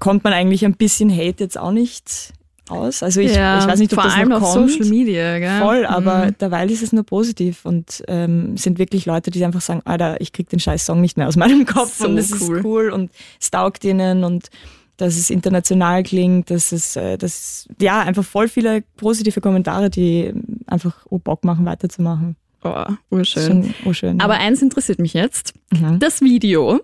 kommt 0.00 0.24
man 0.24 0.32
eigentlich 0.32 0.64
ein 0.64 0.74
bisschen 0.74 1.10
Hate 1.10 1.44
jetzt 1.44 1.58
auch 1.58 1.70
nicht 1.72 2.32
aus. 2.68 3.02
Also 3.02 3.20
ich, 3.20 3.32
ich 3.32 3.36
weiß 3.36 3.78
nicht, 3.78 3.92
ob 3.92 3.96
vor 4.00 4.04
das 4.04 4.14
allem 4.14 4.28
noch 4.30 4.42
auf 4.42 4.54
kommt. 4.54 4.70
Social 4.70 4.86
Media, 4.86 5.38
gell? 5.38 5.58
Voll, 5.60 5.84
aber 5.84 6.26
Mhm. 6.26 6.38
derweil 6.40 6.70
ist 6.70 6.82
es 6.82 6.92
nur 6.92 7.04
positiv 7.04 7.64
und 7.64 8.02
ähm, 8.08 8.56
sind 8.56 8.78
wirklich 8.78 9.04
Leute, 9.04 9.30
die 9.30 9.44
einfach 9.44 9.60
sagen, 9.60 9.82
Alter, 9.84 10.20
ich 10.20 10.32
krieg 10.32 10.48
den 10.48 10.60
scheiß 10.60 10.86
Song 10.86 11.00
nicht 11.02 11.16
mehr 11.18 11.28
aus 11.28 11.36
meinem 11.36 11.66
Kopf 11.66 11.98
So 11.98 12.08
und 12.08 12.16
es 12.16 12.30
cool. 12.40 12.56
ist 12.58 12.64
cool 12.64 12.90
und 12.90 13.10
es 13.40 13.50
taugt 13.50 13.84
ihnen 13.84 14.24
und 14.24 14.48
dass 14.96 15.16
es 15.16 15.30
international 15.30 16.02
klingt, 16.02 16.50
dass 16.50 16.72
es, 16.72 16.96
äh, 16.96 17.16
dass, 17.18 17.68
ja, 17.80 18.00
einfach 18.00 18.24
voll 18.24 18.48
viele 18.48 18.82
positive 18.96 19.40
Kommentare, 19.40 19.90
die 19.90 20.32
einfach 20.66 21.06
oh, 21.08 21.18
Bock 21.18 21.44
machen, 21.44 21.64
weiterzumachen. 21.64 22.36
Oh, 22.62 22.86
urschön. 23.10 23.46
Schon 23.46 23.74
urschön. 23.84 24.20
Aber 24.20 24.34
eins 24.34 24.62
interessiert 24.62 24.98
mich 24.98 25.14
jetzt. 25.14 25.54
mhm. 25.72 25.98
Das 25.98 26.20
Video, 26.20 26.80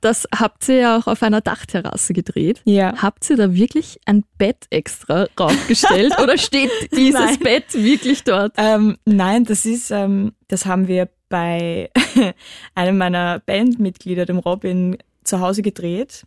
das 0.00 0.26
habt 0.34 0.68
ihr 0.68 0.76
ja 0.76 0.98
auch 0.98 1.06
auf 1.06 1.22
einer 1.22 1.40
Dachterrasse 1.40 2.12
gedreht. 2.12 2.62
ja. 2.64 2.94
Habt 3.00 3.28
ihr 3.30 3.36
da 3.36 3.54
wirklich 3.54 4.00
ein 4.06 4.24
Bett 4.38 4.66
extra 4.70 5.26
raufgestellt 5.38 6.18
oder 6.22 6.38
steht 6.38 6.70
dieses 6.92 7.20
Nein. 7.20 7.38
Bett 7.40 7.74
wirklich 7.74 8.24
dort? 8.24 8.52
Ähm, 8.56 8.96
nein, 9.04 9.44
das 9.44 9.66
ist, 9.66 9.90
ähm, 9.90 10.32
das 10.48 10.66
haben 10.66 10.88
wir 10.88 11.08
bei 11.28 11.90
einem 12.74 12.98
meiner 12.98 13.40
Bandmitglieder, 13.40 14.26
dem 14.26 14.38
Robin, 14.38 14.96
zu 15.22 15.40
Hause 15.40 15.62
gedreht. 15.62 16.24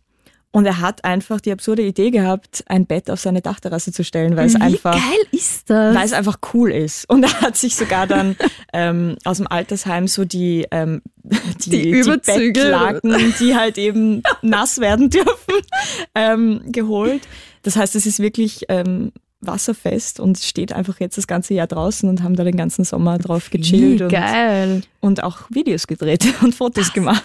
Und 0.54 0.66
er 0.66 0.80
hat 0.80 1.04
einfach 1.04 1.40
die 1.40 1.50
absurde 1.50 1.82
Idee 1.82 2.12
gehabt, 2.12 2.62
ein 2.68 2.86
Bett 2.86 3.10
auf 3.10 3.18
seine 3.18 3.42
Dachterrasse 3.42 3.90
zu 3.90 4.04
stellen, 4.04 4.36
weil 4.36 4.46
es 4.46 4.54
Wie 4.54 4.60
einfach, 4.60 4.92
geil 4.92 5.26
ist 5.32 5.68
das? 5.68 5.96
weil 5.96 6.06
es 6.06 6.12
einfach 6.12 6.38
cool 6.54 6.70
ist. 6.70 7.10
Und 7.10 7.24
er 7.24 7.40
hat 7.40 7.56
sich 7.56 7.74
sogar 7.74 8.06
dann 8.06 8.36
ähm, 8.72 9.16
aus 9.24 9.38
dem 9.38 9.48
Altersheim 9.48 10.06
so 10.06 10.24
die, 10.24 10.64
ähm, 10.70 11.02
die, 11.24 11.70
Die 11.70 11.90
Überzüge. 11.90 12.52
Bettlaken, 12.52 13.34
die 13.40 13.56
halt 13.56 13.78
eben 13.78 14.22
nass 14.42 14.78
werden 14.78 15.10
dürfen, 15.10 15.54
ähm, 16.14 16.60
geholt. 16.66 17.22
Das 17.64 17.74
heißt, 17.74 17.96
es 17.96 18.06
ist 18.06 18.20
wirklich 18.20 18.66
ähm, 18.68 19.10
wasserfest 19.40 20.20
und 20.20 20.38
steht 20.38 20.72
einfach 20.72 21.00
jetzt 21.00 21.18
das 21.18 21.26
ganze 21.26 21.54
Jahr 21.54 21.66
draußen 21.66 22.08
und 22.08 22.22
haben 22.22 22.36
da 22.36 22.44
den 22.44 22.56
ganzen 22.56 22.84
Sommer 22.84 23.18
drauf 23.18 23.50
gechillt 23.50 23.98
Wie 23.98 24.04
und, 24.04 24.08
geil. 24.12 24.82
und 25.00 25.20
auch 25.24 25.50
Videos 25.50 25.88
gedreht 25.88 26.24
und 26.42 26.54
Fotos 26.54 26.92
gemacht. 26.92 27.24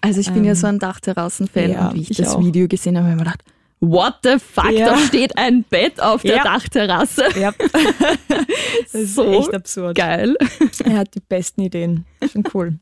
Also 0.00 0.20
ich 0.20 0.30
bin 0.30 0.44
ja 0.44 0.54
so 0.54 0.66
ein 0.66 0.78
Dachterrassen-Fan 0.78 1.64
Ähm, 1.64 1.70
ja, 1.72 1.88
und 1.88 1.94
wie 1.96 2.00
ich, 2.02 2.10
ich 2.12 2.16
das 2.16 2.34
auch. 2.34 2.40
Video 2.40 2.66
gesehen 2.68 2.96
habe, 2.96 3.06
habe 3.06 3.14
ich 3.14 3.18
mir 3.18 3.24
gedacht, 3.24 3.44
what 3.80 4.14
the 4.24 4.36
fuck, 4.38 4.70
Ja. 4.72 4.86
da 4.90 4.98
steht 4.98 5.36
ein 5.38 5.64
Bett 5.64 6.00
auf 6.02 6.22
der 6.22 6.36
Ja. 6.36 6.42
Dachterrasse. 6.44 7.24
Ja. 7.38 7.52
Das 8.92 8.94
ist 9.02 9.14
So 9.14 9.24
echt 9.30 9.54
absurd. 9.54 9.96
Geil. 9.96 10.36
Er 10.84 10.98
hat 10.98 11.14
die 11.14 11.20
besten 11.20 11.60
Ideen. 11.62 12.06
Schon 12.32 12.42
cool. 12.54 12.74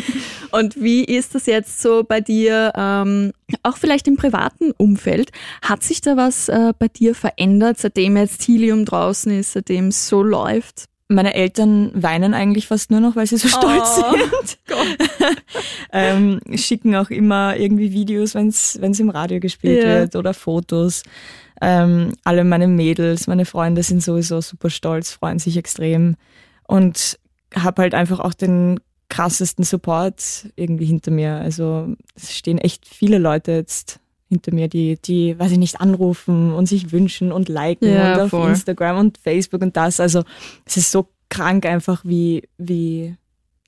Und 0.52 0.80
wie 0.80 1.04
ist 1.04 1.34
das 1.34 1.46
jetzt 1.46 1.80
so 1.82 2.04
bei 2.04 2.20
dir, 2.20 2.72
ähm, 2.76 3.32
auch 3.62 3.76
vielleicht 3.76 4.06
im 4.08 4.16
privaten 4.16 4.70
Umfeld? 4.76 5.30
Hat 5.62 5.82
sich 5.82 6.00
da 6.00 6.16
was 6.16 6.48
äh, 6.48 6.72
bei 6.78 6.88
dir 6.88 7.14
verändert, 7.14 7.78
seitdem 7.78 8.16
jetzt 8.16 8.46
Helium 8.46 8.84
draußen 8.84 9.32
ist, 9.32 9.52
seitdem 9.52 9.88
es 9.88 10.08
so 10.08 10.22
läuft? 10.22 10.84
Meine 11.08 11.34
Eltern 11.34 11.90
weinen 11.94 12.34
eigentlich 12.34 12.66
fast 12.66 12.90
nur 12.90 13.00
noch, 13.00 13.16
weil 13.16 13.26
sie 13.26 13.38
so 13.38 13.48
stolz 13.56 13.98
Oh, 13.98 14.12
sind. 14.12 14.58
ähm, 15.92 16.40
schicken 16.54 16.94
auch 16.94 17.10
immer 17.10 17.56
irgendwie 17.56 17.92
Videos, 17.92 18.34
wenn 18.34 18.48
es 18.48 18.76
im 18.76 19.10
Radio 19.10 19.40
gespielt 19.40 19.82
Ja. 19.84 20.00
wird 20.00 20.16
oder 20.16 20.34
Fotos. 20.34 21.02
Ähm, 21.60 22.12
alle 22.24 22.44
meine 22.44 22.68
Mädels, 22.68 23.26
meine 23.26 23.44
Freunde 23.44 23.82
sind 23.82 24.02
sowieso 24.02 24.40
super 24.40 24.70
stolz, 24.70 25.12
freuen 25.12 25.38
sich 25.40 25.56
extrem 25.56 26.16
und 26.68 27.18
habe 27.54 27.82
halt 27.82 27.94
einfach 27.94 28.20
auch 28.20 28.34
den 28.34 28.78
krassesten 29.08 29.64
Support 29.64 30.50
irgendwie 30.54 30.84
hinter 30.84 31.10
mir. 31.10 31.32
Also 31.36 31.88
es 32.14 32.36
stehen 32.36 32.58
echt 32.58 32.86
viele 32.86 33.18
Leute 33.18 33.52
jetzt 33.52 33.98
hinter 34.28 34.54
mir, 34.54 34.68
die, 34.68 34.98
die, 35.02 35.38
weiß 35.38 35.52
ich 35.52 35.58
nicht, 35.58 35.80
anrufen 35.80 36.52
und 36.52 36.66
sich 36.66 36.92
wünschen 36.92 37.32
und 37.32 37.48
liken 37.48 37.92
Ja, 37.92 38.14
und 38.14 38.20
auf 38.20 38.30
voll. 38.30 38.50
Instagram 38.50 38.98
und 38.98 39.18
Facebook 39.18 39.62
und 39.62 39.76
das. 39.76 40.00
Also 40.00 40.22
es 40.66 40.76
ist 40.76 40.90
so 40.90 41.08
krank 41.30 41.64
einfach, 41.66 42.02
wie, 42.04 42.42
wie, 42.58 43.14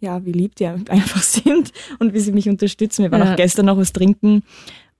ja, 0.00 0.24
wie 0.24 0.32
lieb 0.32 0.54
die 0.56 0.66
einfach 0.88 1.22
sind 1.22 1.72
und 1.98 2.12
wie 2.14 2.20
sie 2.20 2.32
mich 2.32 2.48
unterstützen. 2.48 3.02
Wir 3.04 3.10
waren 3.12 3.22
Ja. 3.26 3.32
auch 3.32 3.36
gestern 3.36 3.66
noch 3.66 3.76
was 3.78 3.92
trinken 3.92 4.42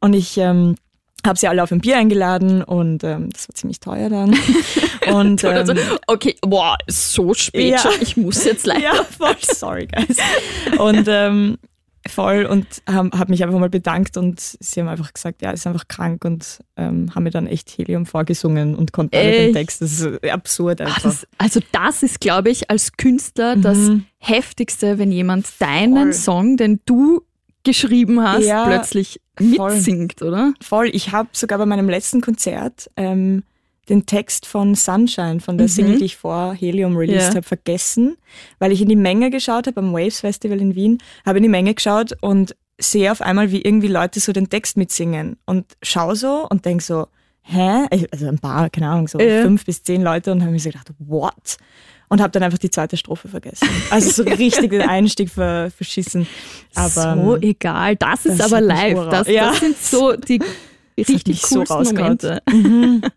und 0.00 0.14
ich 0.14 0.36
ähm, 0.38 0.76
habe 1.26 1.38
sie 1.38 1.48
alle 1.48 1.62
auf 1.62 1.70
ein 1.70 1.80
Bier 1.82 1.98
eingeladen 1.98 2.62
und 2.64 3.04
ähm, 3.04 3.28
das 3.30 3.46
war 3.46 3.54
ziemlich 3.54 3.78
teuer 3.80 4.08
dann. 4.08 4.30
und 5.14 5.44
ähm, 5.44 5.50
Also, 5.50 5.74
okay, 6.06 6.36
boah, 6.40 6.76
so 6.88 7.34
spät 7.34 7.72
Ja. 7.72 7.78
schon, 7.78 7.92
ich 8.00 8.16
muss 8.16 8.44
jetzt 8.44 8.64
leider. 8.66 8.80
ja, 8.80 9.04
voll, 9.04 9.36
sorry 9.42 9.86
guys. 9.86 10.16
Und 10.78 11.04
ähm, 11.08 11.58
voll 12.08 12.46
und 12.46 12.66
habe 12.88 13.10
hab 13.18 13.28
mich 13.28 13.42
einfach 13.44 13.58
mal 13.58 13.68
bedankt 13.68 14.16
und 14.16 14.40
sie 14.40 14.80
haben 14.80 14.88
einfach 14.88 15.12
gesagt, 15.12 15.42
ja, 15.42 15.50
ist 15.50 15.66
einfach 15.66 15.86
krank 15.86 16.24
und 16.24 16.60
ähm, 16.76 17.14
haben 17.14 17.22
mir 17.24 17.30
dann 17.30 17.46
echt 17.46 17.68
Helium 17.70 18.06
vorgesungen 18.06 18.74
und 18.74 18.92
konnten 18.92 19.16
alle 19.16 19.32
den? 19.32 19.52
Text. 19.52 19.82
Das 19.82 20.00
ist 20.00 20.24
absurd 20.30 20.80
Ah, 20.80 20.86
einfach. 20.86 21.02
das, 21.02 21.26
also 21.38 21.60
das 21.72 22.02
ist, 22.02 22.20
glaube 22.20 22.50
ich, 22.50 22.70
als 22.70 22.92
Künstler 22.96 23.56
das 23.56 23.76
Mhm. 23.78 24.04
Heftigste, 24.18 24.98
wenn 24.98 25.12
jemand 25.12 25.46
deinen 25.60 26.12
Voll. 26.12 26.12
Song, 26.14 26.56
den 26.56 26.80
du 26.86 27.22
geschrieben 27.64 28.22
hast, 28.22 28.44
Ja, 28.46 28.66
plötzlich 28.66 29.20
voll. 29.56 29.74
mitsingt, 29.74 30.22
oder? 30.22 30.54
Voll, 30.62 30.88
ich 30.92 31.12
habe 31.12 31.28
sogar 31.32 31.58
bei 31.58 31.66
meinem 31.66 31.88
letzten 31.90 32.20
Konzert 32.22 32.90
ähm, 32.96 33.42
den 33.88 34.06
Text 34.06 34.46
von 34.46 34.74
Sunshine, 34.74 35.40
von 35.40 35.58
der 35.58 35.66
Mhm. 35.66 35.70
Single, 35.72 35.98
die 35.98 36.04
ich 36.04 36.16
vor 36.16 36.54
Helium 36.54 36.96
released 36.96 37.30
Ja. 37.30 37.34
habe, 37.36 37.42
vergessen, 37.42 38.16
weil 38.58 38.70
ich 38.72 38.80
in 38.82 38.88
die 38.88 38.96
Menge 38.96 39.30
geschaut 39.30 39.66
habe 39.66 39.80
am 39.80 39.92
Waves 39.92 40.20
Festival 40.20 40.60
in 40.60 40.74
Wien, 40.74 40.98
habe 41.26 41.38
in 41.38 41.42
die 41.42 41.48
Menge 41.48 41.74
geschaut 41.74 42.12
und 42.20 42.54
sehe 42.80 43.10
auf 43.10 43.20
einmal, 43.20 43.50
wie 43.52 43.60
irgendwie 43.62 43.88
Leute 43.88 44.20
so 44.20 44.32
den 44.32 44.48
Text 44.48 44.76
mitsingen 44.76 45.36
und 45.44 45.66
schau 45.82 46.14
so 46.14 46.46
und 46.48 46.64
denk 46.64 46.82
so, 46.82 47.08
hä? 47.42 47.86
Also 48.12 48.28
ein 48.28 48.38
paar, 48.38 48.70
keine 48.70 48.88
Ahnung, 48.90 49.08
so 49.08 49.18
Ja. 49.18 49.42
fünf 49.42 49.64
bis 49.64 49.82
zehn 49.82 50.02
Leute 50.02 50.30
und 50.32 50.40
habe 50.42 50.52
mir 50.52 50.58
so 50.60 50.70
gedacht, 50.70 50.90
what? 50.98 51.56
Und 52.08 52.20
habe 52.20 52.30
dann 52.32 52.42
einfach 52.42 52.58
die 52.58 52.70
zweite 52.70 52.96
Strophe 52.96 53.28
vergessen. 53.28 53.68
Also 53.90 54.10
so 54.10 54.22
richtig 54.30 54.70
den 54.70 54.82
Einstieg 54.82 55.30
ver, 55.30 55.70
verschissen. 55.70 56.26
Aber 56.74 56.88
so 57.14 57.36
ähm, 57.36 57.42
egal, 57.42 57.96
das 57.96 58.26
ist 58.26 58.38
das 58.40 58.52
aber 58.52 58.60
live. 58.60 59.08
Das, 59.10 59.28
Ja. 59.28 59.50
das 59.50 59.60
sind 59.60 59.76
so 59.78 60.14
die 60.16 60.40
richtig 60.98 61.40
so. 61.42 61.64
Momente. 61.68 62.40
mhm. 62.50 63.02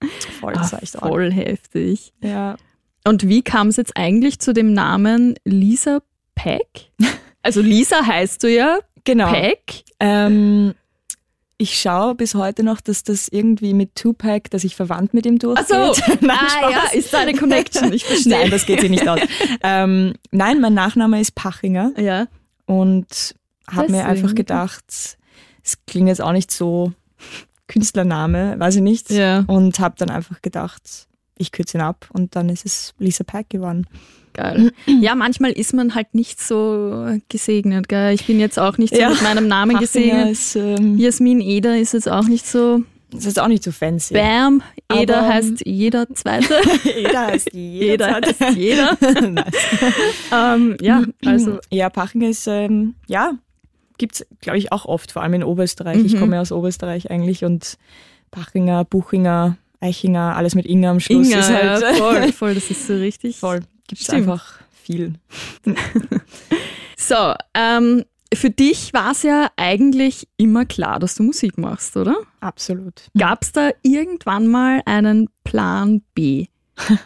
voll, 0.40 0.52
das 0.54 0.72
war 0.72 0.82
echt 0.82 0.96
arg. 0.96 1.08
voll 1.08 1.32
heftig. 1.32 2.12
Ja. 2.22 2.56
Und 3.04 3.28
wie 3.28 3.42
kam 3.42 3.68
es 3.68 3.76
jetzt 3.76 3.96
eigentlich 3.96 4.38
zu 4.40 4.52
dem 4.52 4.72
Namen 4.72 5.34
Lisa 5.44 6.00
Peck? 6.34 6.90
Also 7.42 7.60
Lisa 7.60 8.04
heißt 8.04 8.42
du 8.42 8.48
ja, 8.52 8.80
Genau. 9.04 9.30
Peck. 9.30 9.84
Ähm, 10.00 10.74
ich 11.58 11.78
schaue 11.80 12.16
bis 12.16 12.34
heute 12.34 12.64
noch, 12.64 12.80
dass 12.80 13.04
das 13.04 13.28
irgendwie 13.28 13.72
mit 13.72 13.94
Tupac, 13.94 14.50
dass 14.50 14.64
ich 14.64 14.74
verwandt 14.74 15.14
mit 15.14 15.26
ihm 15.26 15.38
durchgeht. 15.38 15.66
Ach 15.72 15.94
so. 15.94 16.02
nein, 16.26 16.36
ah 16.40 16.70
ja, 16.70 16.82
ist 16.92 17.12
da 17.14 17.18
eine 17.20 17.34
Connection, 17.34 17.92
ich 17.92 18.04
verstehe. 18.04 18.32
nein, 18.32 18.50
das 18.50 18.66
geht 18.66 18.80
sich 18.80 18.90
nicht 18.90 19.06
aus. 19.06 19.20
ähm, 19.62 20.14
nein, 20.32 20.60
mein 20.60 20.74
Nachname 20.74 21.20
ist 21.20 21.36
Pachinger 21.36 21.92
Ja. 21.96 22.26
und 22.64 23.36
habe 23.70 23.92
mir 23.92 24.06
einfach 24.06 24.34
gedacht, 24.34 24.84
es 25.62 25.78
klingt 25.86 26.08
jetzt 26.08 26.20
auch 26.20 26.32
nicht 26.32 26.50
so 26.50 26.92
Künstlername, 27.68 28.54
weiß 28.58 28.76
ich 28.76 28.82
nicht. 28.82 29.10
Ja. 29.10 29.44
Und 29.46 29.78
habe 29.80 29.94
dann 29.98 30.10
einfach 30.10 30.40
gedacht, 30.42 31.06
ich 31.38 31.52
kürze 31.52 31.78
ihn 31.78 31.82
ab 31.82 32.08
und 32.12 32.34
dann 32.36 32.48
ist 32.48 32.64
es 32.64 32.94
Lisa 32.98 33.24
Pack 33.24 33.50
geworden. 33.50 33.86
Geil. 34.32 34.70
Ja, 35.00 35.14
manchmal 35.14 35.52
ist 35.52 35.72
man 35.72 35.94
halt 35.94 36.14
nicht 36.14 36.40
so 36.40 37.18
gesegnet. 37.30 37.88
Gell? 37.88 38.12
Ich 38.14 38.26
bin 38.26 38.38
jetzt 38.38 38.58
auch 38.58 38.76
nicht 38.76 38.94
so 38.94 39.00
Ja. 39.00 39.08
mit 39.10 39.22
meinem 39.22 39.48
Namen 39.48 39.78
gesegnet. 39.78 40.30
ist, 40.32 40.56
ähm, 40.56 40.98
Jasmin 40.98 41.40
Eder 41.40 41.78
ist 41.78 41.94
jetzt 41.94 42.08
auch 42.08 42.26
nicht 42.26 42.46
so. 42.46 42.82
das 43.10 43.24
ist 43.24 43.40
auch 43.40 43.48
nicht 43.48 43.62
so 43.62 43.72
fancy. 43.72 44.12
Bam, 44.12 44.62
Eder 44.92 45.20
Aber- 45.20 45.28
heißt 45.28 45.62
jeder 45.64 46.06
Zweite. 46.14 46.54
Jeder 46.84 47.26
heißt 47.28 47.48
jeder. 47.54 47.86
Jeder 47.86 48.22
Zeit. 48.22 48.40
heißt 48.40 48.56
jeder. 48.58 48.98
nice. 49.30 49.54
ähm, 50.32 50.76
ja, 50.82 51.02
also 51.24 51.58
Ja, 51.70 51.88
Pachinger 51.88 52.28
ist, 52.28 52.46
ähm, 52.46 52.94
ja, 53.06 53.32
gibt's 53.98 54.24
glaube 54.40 54.58
ich, 54.58 54.72
auch 54.72 54.84
oft, 54.84 55.12
vor 55.12 55.22
allem 55.22 55.34
in 55.34 55.44
Oberösterreich. 55.44 56.04
Ich 56.04 56.14
Mhm. 56.14 56.20
komme 56.20 56.36
ja 56.36 56.42
aus 56.42 56.52
Oberösterreich 56.52 57.10
eigentlich 57.10 57.44
und 57.44 57.76
Pachinger, 58.30 58.84
Buchinger, 58.84 59.56
Eichinger, 59.80 60.36
alles 60.36 60.54
mit 60.54 60.66
Inga 60.66 60.90
am 60.90 61.00
Schluss 61.00 61.26
Inga, 61.28 61.38
ist 61.38 61.50
halt 61.50 61.82
ja, 61.82 61.94
voll, 61.94 62.32
voll, 62.32 62.54
das 62.54 62.70
ist 62.70 62.86
so 62.86 62.94
richtig. 62.94 63.38
voll. 63.38 63.60
Gibt's 63.88 64.04
Stimmt. 64.04 64.22
einfach 64.22 64.60
viel. 64.72 65.14
So, 66.96 67.34
ähm, 67.54 68.04
für 68.34 68.50
dich 68.50 68.92
war 68.94 69.12
es 69.12 69.22
ja 69.22 69.50
eigentlich 69.56 70.26
immer 70.36 70.64
klar, 70.64 70.98
dass 70.98 71.14
du 71.14 71.22
Musik 71.22 71.58
machst, 71.58 71.96
oder? 71.96 72.16
Absolut. 72.40 73.02
Gab 73.16 73.42
es 73.42 73.52
da 73.52 73.70
irgendwann 73.82 74.48
mal 74.48 74.82
einen 74.86 75.28
Plan 75.44 76.02
B? 76.14 76.46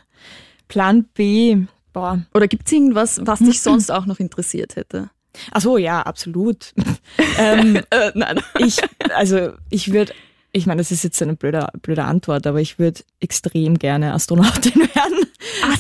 Plan 0.68 1.04
B, 1.14 1.59
boah. 1.92 2.20
Oder 2.32 2.49
gibt 2.49 2.66
es 2.66 2.73
irgendwas, 2.73 3.20
was 3.25 3.40
dich 3.40 3.61
sonst 3.62 3.90
auch 3.90 4.06
noch 4.06 4.20
interessiert 4.20 4.76
hätte? 4.76 5.11
Ach 5.52 5.60
so, 5.60 5.78
ja, 5.78 6.02
absolut. 6.02 6.72
ähm, 7.38 7.76
Äh, 7.90 8.10
nein. 8.14 8.40
ich, 8.58 8.78
also 9.14 9.52
ich 9.70 9.92
würde, 9.92 10.12
ich 10.52 10.66
meine, 10.66 10.80
das 10.80 10.90
ist 10.90 11.04
jetzt 11.04 11.22
eine 11.22 11.37
blöde, 11.37 11.68
blöde 11.82 12.04
Antwort, 12.04 12.46
aber 12.46 12.60
ich 12.60 12.78
würde 12.78 13.00
extrem 13.20 13.78
gerne 13.78 14.12
Astronautin 14.12 14.75
werden. 14.94 15.26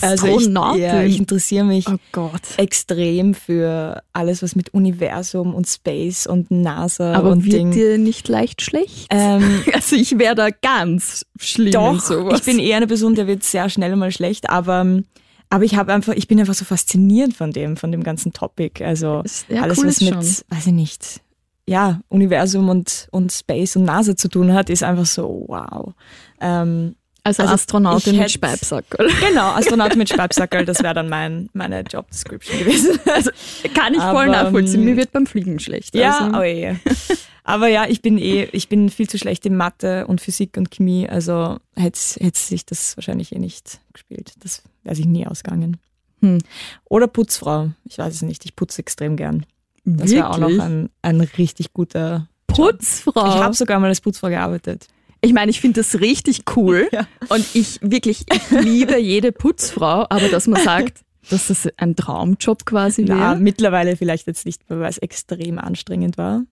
Also 0.00 0.26
ich, 0.26 0.36
Astronautin? 0.36 0.82
ja, 0.82 1.02
ich 1.02 1.18
interessiere 1.18 1.64
mich 1.64 1.86
oh 1.88 2.30
extrem 2.56 3.34
für 3.34 4.02
alles, 4.12 4.42
was 4.42 4.56
mit 4.56 4.72
Universum 4.72 5.54
und 5.54 5.66
Space 5.68 6.26
und 6.26 6.50
NASA 6.50 7.14
Aber 7.14 7.30
und 7.30 7.44
wird 7.44 7.54
Ding. 7.54 7.70
dir 7.72 7.98
nicht 7.98 8.28
leicht 8.28 8.62
schlecht? 8.62 9.06
Ähm, 9.10 9.62
also 9.72 9.96
ich 9.96 10.18
wäre 10.18 10.34
da 10.34 10.48
ganz 10.50 11.26
schlimm 11.38 11.72
doch, 11.72 12.00
sowas. 12.00 12.40
ich 12.40 12.46
bin 12.46 12.58
eher 12.58 12.76
eine 12.78 12.86
Person, 12.86 13.14
der 13.14 13.26
wird 13.26 13.42
sehr 13.44 13.68
schnell 13.68 13.94
mal 13.96 14.12
schlecht, 14.12 14.48
aber 14.48 15.02
aber 15.50 15.64
ich 15.64 15.74
habe 15.76 15.92
einfach, 15.92 16.14
ich 16.14 16.28
bin 16.28 16.40
einfach 16.40 16.54
so 16.54 16.64
fasziniert 16.64 17.34
von 17.34 17.50
dem, 17.50 17.76
von 17.76 17.92
dem 17.92 18.02
ganzen 18.02 18.32
Topic. 18.32 18.82
Also 18.84 19.22
Ja, 19.48 19.62
alles, 19.62 19.78
cool 19.78 19.88
was 19.88 20.00
mit, 20.00 20.10
schon. 20.14 20.24
weiß 20.48 20.66
ich 20.68 20.72
nicht, 20.72 21.20
ja, 21.66 22.00
Universum 22.08 22.68
und, 22.68 23.08
und 23.12 23.30
Space 23.30 23.76
und 23.76 23.84
NASA 23.84 24.16
zu 24.16 24.28
tun 24.28 24.54
hat, 24.54 24.70
ist 24.70 24.82
einfach 24.82 25.06
so, 25.06 25.44
wow. 25.48 25.92
Ähm, 26.40 26.96
also, 27.24 27.42
also 27.42 27.54
Astronautin 27.54 28.16
mit 28.16 28.30
Speibsackerl. 28.30 29.10
genau, 29.20 29.50
Astronaut 29.52 29.96
mit 29.96 30.08
Speibsackerl, 30.08 30.64
das 30.64 30.82
wäre 30.82 30.94
dann 30.94 31.08
mein, 31.08 31.50
meine 31.52 31.82
Job 31.82 32.10
Description 32.10 32.58
gewesen. 32.58 32.98
Also 33.10 33.30
kann 33.74 33.92
ich 33.94 34.00
voll 34.00 34.28
Aber, 34.28 34.44
nachvollziehen. 34.44 34.80
ähm, 34.80 34.86
Mir 34.86 34.96
wird 34.96 35.12
beim 35.12 35.26
Fliegen 35.26 35.58
schlecht. 35.58 35.94
Ja, 35.94 36.18
also. 36.18 36.38
oh 36.38 36.42
je. 36.42 36.76
Aber 37.44 37.68
ja, 37.68 37.86
ich 37.86 38.02
bin 38.02 38.18
eh, 38.18 38.48
ich 38.52 38.68
bin 38.68 38.90
viel 38.90 39.08
zu 39.08 39.18
schlecht 39.18 39.44
in 39.46 39.56
Mathe 39.56 40.06
und 40.06 40.20
Physik 40.20 40.56
und 40.56 40.70
Chemie, 40.70 41.08
also 41.08 41.58
hätte 41.74 41.98
sich 41.98 42.64
das 42.64 42.96
wahrscheinlich 42.96 43.34
eh 43.34 43.38
nicht 43.38 43.80
gespielt. 43.92 44.34
Das 44.40 44.62
wäre 44.84 44.94
sich 44.94 45.06
nie 45.06 45.26
ausgegangen. 45.26 45.78
Hm. 46.20 46.38
Oder 46.84 47.08
Putzfrau, 47.08 47.70
ich 47.84 47.98
weiß 47.98 48.14
es 48.14 48.22
nicht, 48.22 48.44
ich 48.44 48.54
putze 48.54 48.80
extrem 48.80 49.16
gern. 49.16 49.46
Das 49.84 50.10
wäre 50.10 50.30
auch 50.30 50.38
noch 50.38 50.50
ein, 50.50 50.90
ein 51.02 51.20
richtig 51.20 51.72
guter. 51.72 52.28
Putzfrau. 52.46 53.26
Ich 53.26 53.42
habe 53.42 53.54
sogar 53.54 53.80
mal 53.80 53.88
als 53.88 54.00
Putzfrau 54.00 54.28
gearbeitet. 54.28 54.86
Ich 55.22 55.32
meine, 55.32 55.50
ich 55.50 55.60
finde 55.60 55.80
das 55.80 56.00
richtig 56.00 56.42
cool 56.56 56.88
Ja. 56.92 57.06
und 57.28 57.44
ich 57.54 57.78
wirklich, 57.82 58.24
ich 58.32 58.50
liebe 58.50 58.98
jede 58.98 59.32
Putzfrau, 59.32 60.06
aber 60.08 60.28
dass 60.28 60.46
man 60.46 60.62
sagt, 60.62 61.00
dass 61.28 61.48
das 61.48 61.68
ein 61.76 61.94
Traumjob 61.96 62.64
quasi 62.64 63.04
Na, 63.06 63.18
wäre. 63.32 63.36
mittlerweile 63.36 63.96
vielleicht 63.96 64.26
jetzt 64.26 64.46
nicht 64.46 64.68
mehr, 64.70 64.80
weil 64.80 64.88
es 64.90 64.98
extrem 64.98 65.58
anstrengend 65.58 66.16
war. 66.18 66.44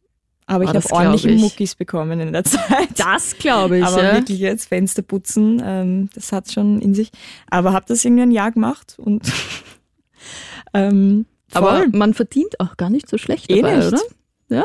Aber 0.46 0.64
ich 0.64 0.70
Ah, 0.70 0.72
das 0.74 0.84
habe 0.86 0.94
ordentliche 0.94 1.30
ich. 1.30 1.40
Muckis 1.40 1.74
bekommen 1.74 2.20
in 2.20 2.32
der 2.32 2.44
Zeit. 2.44 2.88
Das 2.96 3.36
glaube 3.36 3.78
ich, 3.78 3.84
Aber 3.84 4.02
ja. 4.02 4.12
wirklich 4.14 4.38
jetzt 4.38 4.68
Fenster 4.68 5.02
putzen, 5.02 5.62
ähm, 5.64 6.08
das 6.14 6.32
hat 6.32 6.50
schon 6.52 6.80
in 6.80 6.94
sich. 6.94 7.10
Aber 7.50 7.72
habe 7.74 7.84
das 7.88 8.02
irgendwie 8.04 8.22
ein 8.22 8.30
Jahr 8.30 8.50
gemacht 8.52 8.94
und 8.98 9.30
ähm, 10.74 11.26
Aber 11.52 11.84
man 11.92 12.14
verdient 12.14 12.60
auch 12.60 12.76
gar 12.76 12.90
nicht 12.90 13.08
so 13.08 13.18
schlecht 13.18 13.50
Eh 13.50 13.60
dabei, 13.60 13.76
nicht. 13.76 13.88
oder? 13.88 14.00
Ja? 14.48 14.64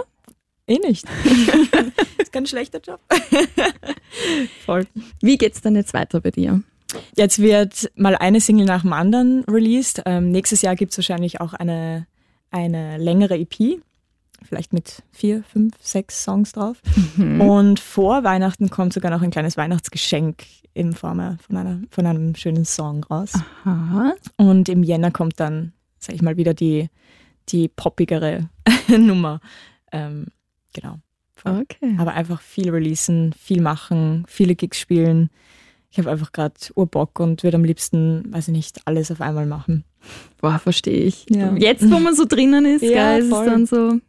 Eh 0.67 0.79
nicht. 0.79 1.05
kein 2.33 2.45
schlechter 2.45 2.81
Job. 2.81 2.99
Voll. 4.65 4.85
Wie 5.21 5.37
geht's 5.37 5.61
dann 5.61 5.75
jetzt 5.75 5.93
weiter 5.93 6.19
bei 6.19 6.31
dir? 6.31 6.61
Jetzt 7.15 7.39
wird 7.39 7.91
mal 7.95 8.15
eine 8.15 8.41
Single 8.41 8.65
nach 8.65 8.81
dem 8.81 8.93
anderen 8.93 9.43
released. 9.45 10.01
Ähm, 10.05 10.31
nächstes 10.31 10.61
Jahr 10.61 10.75
gibt 10.75 10.91
es 10.91 10.97
wahrscheinlich 10.97 11.39
auch 11.39 11.53
eine, 11.53 12.07
eine 12.51 12.97
längere 12.97 13.37
EP. 13.37 13.81
Vielleicht 14.43 14.73
mit 14.73 15.01
vier, 15.11 15.43
fünf, 15.43 15.75
sechs 15.79 16.23
Songs 16.23 16.51
drauf. 16.51 16.81
Und 17.17 17.79
vor 17.79 18.23
Weihnachten 18.25 18.69
kommt 18.69 18.93
sogar 18.93 19.09
noch 19.09 19.21
ein 19.21 19.31
kleines 19.31 19.55
Weihnachtsgeschenk 19.55 20.43
in 20.73 20.93
Form 20.93 21.37
von, 21.39 21.57
einer, 21.57 21.79
von 21.89 22.05
einem 22.05 22.35
schönen 22.35 22.65
Song 22.65 23.03
raus. 23.05 23.33
Aha. 23.63 24.13
Und 24.37 24.67
im 24.69 24.83
Jänner 24.83 25.11
kommt 25.11 25.39
dann, 25.39 25.71
sag 25.97 26.15
ich 26.15 26.21
mal, 26.21 26.35
wieder 26.35 26.53
die, 26.53 26.89
die 27.49 27.69
poppigere 27.69 28.49
Nummer. 28.89 29.39
Ähm, 29.91 30.27
genau. 30.73 30.97
Okay. 31.45 31.95
Aber 31.97 32.13
einfach 32.13 32.41
viel 32.41 32.69
releasen, 32.69 33.33
viel 33.33 33.61
machen, 33.61 34.25
viele 34.27 34.55
Gigs 34.55 34.79
spielen. 34.79 35.29
Ich 35.91 35.97
habe 35.99 36.09
einfach 36.09 36.31
gerade 36.31 36.55
Urbock 36.75 37.19
und 37.19 37.43
würde 37.43 37.57
am 37.57 37.63
liebsten, 37.63 38.23
weiß 38.33 38.47
ich 38.47 38.53
nicht, 38.53 38.81
alles 38.85 39.11
auf 39.11 39.21
einmal 39.21 39.45
machen. 39.45 39.83
Boah, 40.41 40.57
verstehe 40.59 41.03
ich. 41.03 41.25
Ja. 41.29 41.53
Jetzt, 41.55 41.89
wo 41.91 41.99
man 41.99 42.15
so 42.15 42.25
drinnen 42.25 42.65
ist, 42.65 42.81
Ja, 42.83 43.13
gell, 43.17 43.25
ist 43.25 43.31
es 43.31 43.45
dann 43.45 43.65
so, 43.67 43.99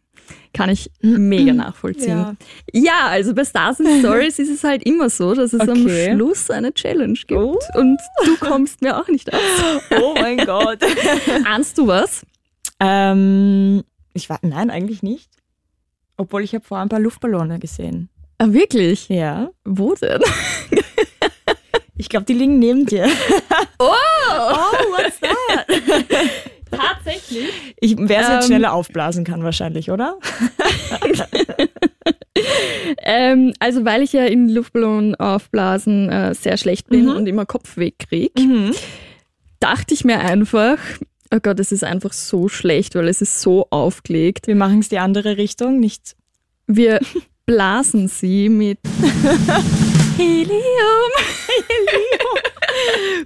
kann 0.53 0.69
ich 0.69 0.89
mega 1.01 1.53
nachvollziehen. 1.53 2.17
Ja. 2.17 2.35
Ja, 2.73 3.07
also 3.09 3.35
bei 3.35 3.45
Stars 3.45 3.79
and 3.79 3.99
Stories 3.99 4.39
ist 4.39 4.49
es 4.49 4.63
halt 4.63 4.83
immer 4.83 5.09
so, 5.11 5.35
dass 5.35 5.53
es 5.53 5.59
am 5.61 5.69
Okay. 5.85 6.13
Schluss 6.15 6.49
eine 6.49 6.73
Challenge 6.73 7.19
gibt. 7.27 7.33
Oh. 7.39 7.59
Und 7.75 7.99
du 8.25 8.35
kommst 8.37 8.81
mir 8.81 8.97
auch 8.99 9.07
nicht 9.07 9.31
aus. 9.33 9.39
Oh 10.01 10.15
mein 10.19 10.37
Gott. 10.37 10.79
Ahnst 11.45 11.77
du 11.77 11.87
was? 11.87 12.25
ähm, 12.79 13.83
ich 14.13 14.29
war, 14.29 14.39
nein, 14.41 14.69
eigentlich 14.71 15.03
nicht. 15.03 15.29
Obwohl 16.17 16.43
ich 16.43 16.53
habe 16.55 16.63
vorher 16.65 16.85
ein 16.85 16.89
paar 16.89 16.99
Luftballone 16.99 17.59
gesehen. 17.59 18.09
Ah, 18.37 18.47
wirklich? 18.49 19.09
Ja. 19.09 19.49
Wo 19.63 19.93
denn? 19.95 20.21
Ich 21.97 22.09
glaube, 22.09 22.25
die 22.25 22.33
liegen 22.33 22.59
neben 22.59 22.85
dir. 22.85 23.07
Oh! 23.79 23.85
Oh, 24.29 24.91
what's 24.91 25.17
that? 25.21 25.65
Tatsächlich? 26.71 27.49
Ich, 27.79 27.95
wer 27.97 28.19
es 28.21 28.27
Ähm. 28.27 28.33
jetzt 28.33 28.45
schneller 28.47 28.73
aufblasen 28.73 29.23
kann, 29.23 29.43
wahrscheinlich, 29.43 29.91
oder? 29.91 30.17
Ähm, 32.97 33.53
also 33.59 33.85
weil 33.85 34.01
ich 34.01 34.13
ja 34.13 34.25
in 34.25 34.49
Luftballon 34.49 35.15
aufblasen 35.15 36.09
äh, 36.09 36.33
sehr 36.35 36.57
schlecht 36.57 36.89
bin 36.89 37.09
und 37.09 37.27
immer 37.27 37.45
Kopfweh 37.45 37.91
krieg, 37.91 38.33
dachte 39.59 39.93
ich 39.93 40.03
mir 40.03 40.19
einfach, 40.19 40.77
oh 41.31 41.39
Gott, 41.41 41.59
es 41.59 41.71
ist 41.71 41.83
einfach 41.83 42.13
so 42.13 42.47
schlecht, 42.47 42.95
weil 42.95 43.07
es 43.07 43.21
ist 43.21 43.41
so 43.41 43.67
aufgelegt. 43.69 44.47
Wir 44.47 44.55
machen 44.55 44.79
es 44.79 44.89
die 44.89 44.99
andere 44.99 45.37
Richtung, 45.37 45.79
nicht. 45.79 46.15
Wir 46.67 46.99
blasen 47.45 48.07
sie 48.07 48.49
mit 48.49 48.79
Helium 50.17 50.51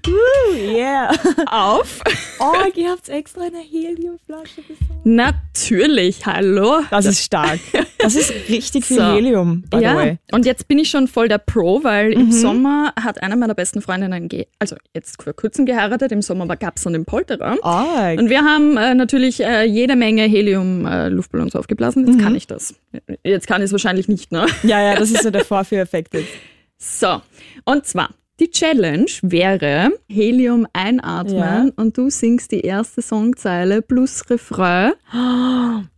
Uh, 0.08 0.56
yeah. 0.56 1.12
auf. 1.48 2.02
Oh, 2.40 2.54
ihr 2.76 2.90
habt 2.90 3.10
extra 3.10 3.44
eine 3.44 3.60
Heliumflasche 3.60 4.62
besorgt. 4.62 5.06
Natürlich, 5.06 6.26
hallo. 6.26 6.82
Das 6.90 7.06
ist 7.06 7.24
stark. 7.24 7.60
Das 7.98 8.16
ist 8.16 8.32
richtig 8.48 8.86
viel 8.86 8.98
So. 8.98 9.04
Helium, 9.04 9.64
by 9.70 9.78
the 9.78 9.84
ja, 9.84 9.96
way. 9.96 10.18
und 10.32 10.46
jetzt 10.46 10.68
bin 10.68 10.80
ich 10.80 10.90
schon 10.90 11.08
voll 11.08 11.28
der 11.28 11.38
Pro, 11.38 11.84
weil 11.84 12.14
im 12.14 12.32
Sommer 12.32 12.94
hat 13.02 13.22
einer 13.22 13.36
meiner 13.36 13.56
besten 13.56 13.82
Freundinnen, 13.82 14.30
also 14.58 14.78
jetzt 14.94 15.22
vor 15.22 15.34
kurzem 15.34 15.66
geheiratet, 15.66 16.12
im 16.12 16.22
Sommer 16.22 16.48
gab 16.56 16.78
es 16.78 16.84
dann 16.84 16.94
den 16.94 17.06
Polterer. 17.06 17.58
Ah, 17.62 18.12
Und 18.12 18.30
wir 18.30 18.44
haben 18.44 18.78
äh, 18.78 18.94
natürlich 18.96 19.44
äh, 19.44 19.64
jede 19.66 19.96
Menge 19.96 20.24
Helium-Luftballons 20.24 21.56
aufgeblasen. 21.56 22.08
Jetzt 22.08 22.20
kann 22.20 22.36
ich 22.36 22.48
das. 22.48 22.76
Jetzt 23.24 23.48
kann 23.48 23.62
ich 23.62 23.66
es 23.66 23.72
wahrscheinlich 23.74 24.08
nicht, 24.08 24.32
ne? 24.32 24.46
ja, 24.64 24.82
ja, 24.82 24.96
das 24.96 25.12
ist 25.12 25.24
so 25.24 25.30
der 25.32 25.44
Vorführeffekt 25.46 26.14
jetzt. 26.14 26.30
So, 26.82 27.22
und 27.66 27.86
zwar, 27.86 28.12
die 28.40 28.50
Challenge 28.50 29.06
wäre 29.22 29.92
Helium 30.08 30.66
einatmen 30.74 31.38
Ja. 31.68 31.72
und 31.76 31.98
du 31.98 32.10
singst 32.10 32.52
die 32.52 32.62
erste 32.62 33.02
Songzeile 33.02 33.82
plus 33.82 34.30
Refrain. 34.30 34.94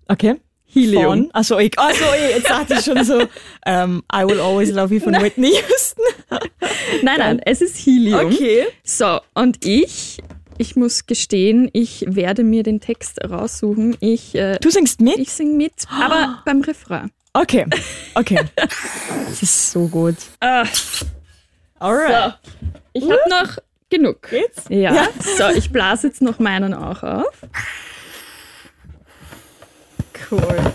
Okay. 0.07 0.35
Helium. 0.73 1.03
Von, 1.03 1.29
achso, 1.33 1.59
ich, 1.59 1.77
achso, 1.77 2.05
ich, 2.15 2.35
jetzt 2.37 2.49
dachte 2.49 2.75
ich 2.75 2.85
schon 2.85 3.03
so, 3.03 3.23
ähm, 3.65 4.01
I 4.13 4.23
will 4.25 4.39
always 4.39 4.71
love 4.71 4.93
you 4.93 5.01
von 5.01 5.13
Whitney 5.21 5.51
Houston. 5.51 6.05
Nein, 7.03 7.19
nein, 7.19 7.41
es 7.45 7.59
ist 7.61 7.75
Helium. 7.85 8.27
Okay. 8.27 8.65
So, 8.83 9.19
und 9.33 9.65
ich, 9.65 10.19
ich 10.57 10.77
muss 10.77 11.05
gestehen, 11.07 11.69
ich 11.73 12.05
werde 12.07 12.43
mir 12.45 12.63
den 12.63 12.79
Text 12.79 13.19
raussuchen. 13.29 13.97
Ich, 13.99 14.33
äh, 14.35 14.57
Du 14.61 14.69
singst 14.69 15.01
mit? 15.01 15.17
ich 15.17 15.31
sing 15.33 15.57
mit, 15.57 15.73
aber 15.89 16.41
beim 16.45 16.61
Refrain. 16.61 17.11
Okay, 17.33 17.65
okay. 18.15 18.39
Das 19.29 19.41
ist 19.43 19.71
so 19.71 19.87
gut. 19.87 20.15
Ah, 20.39 20.63
Alright. 21.81 22.33
so. 22.53 22.67
Ich 22.93 23.03
habe 23.03 23.19
noch 23.29 23.57
genug. 23.89 24.29
Geht's? 24.29 24.63
Ja. 24.69 24.93
Ja. 24.93 25.07
So, 25.37 25.49
ich 25.57 25.71
blase 25.71 26.07
jetzt 26.07 26.21
noch 26.21 26.39
meinen 26.39 26.73
auch 26.73 27.03
auf. 27.03 27.33
Cool. 30.29 30.41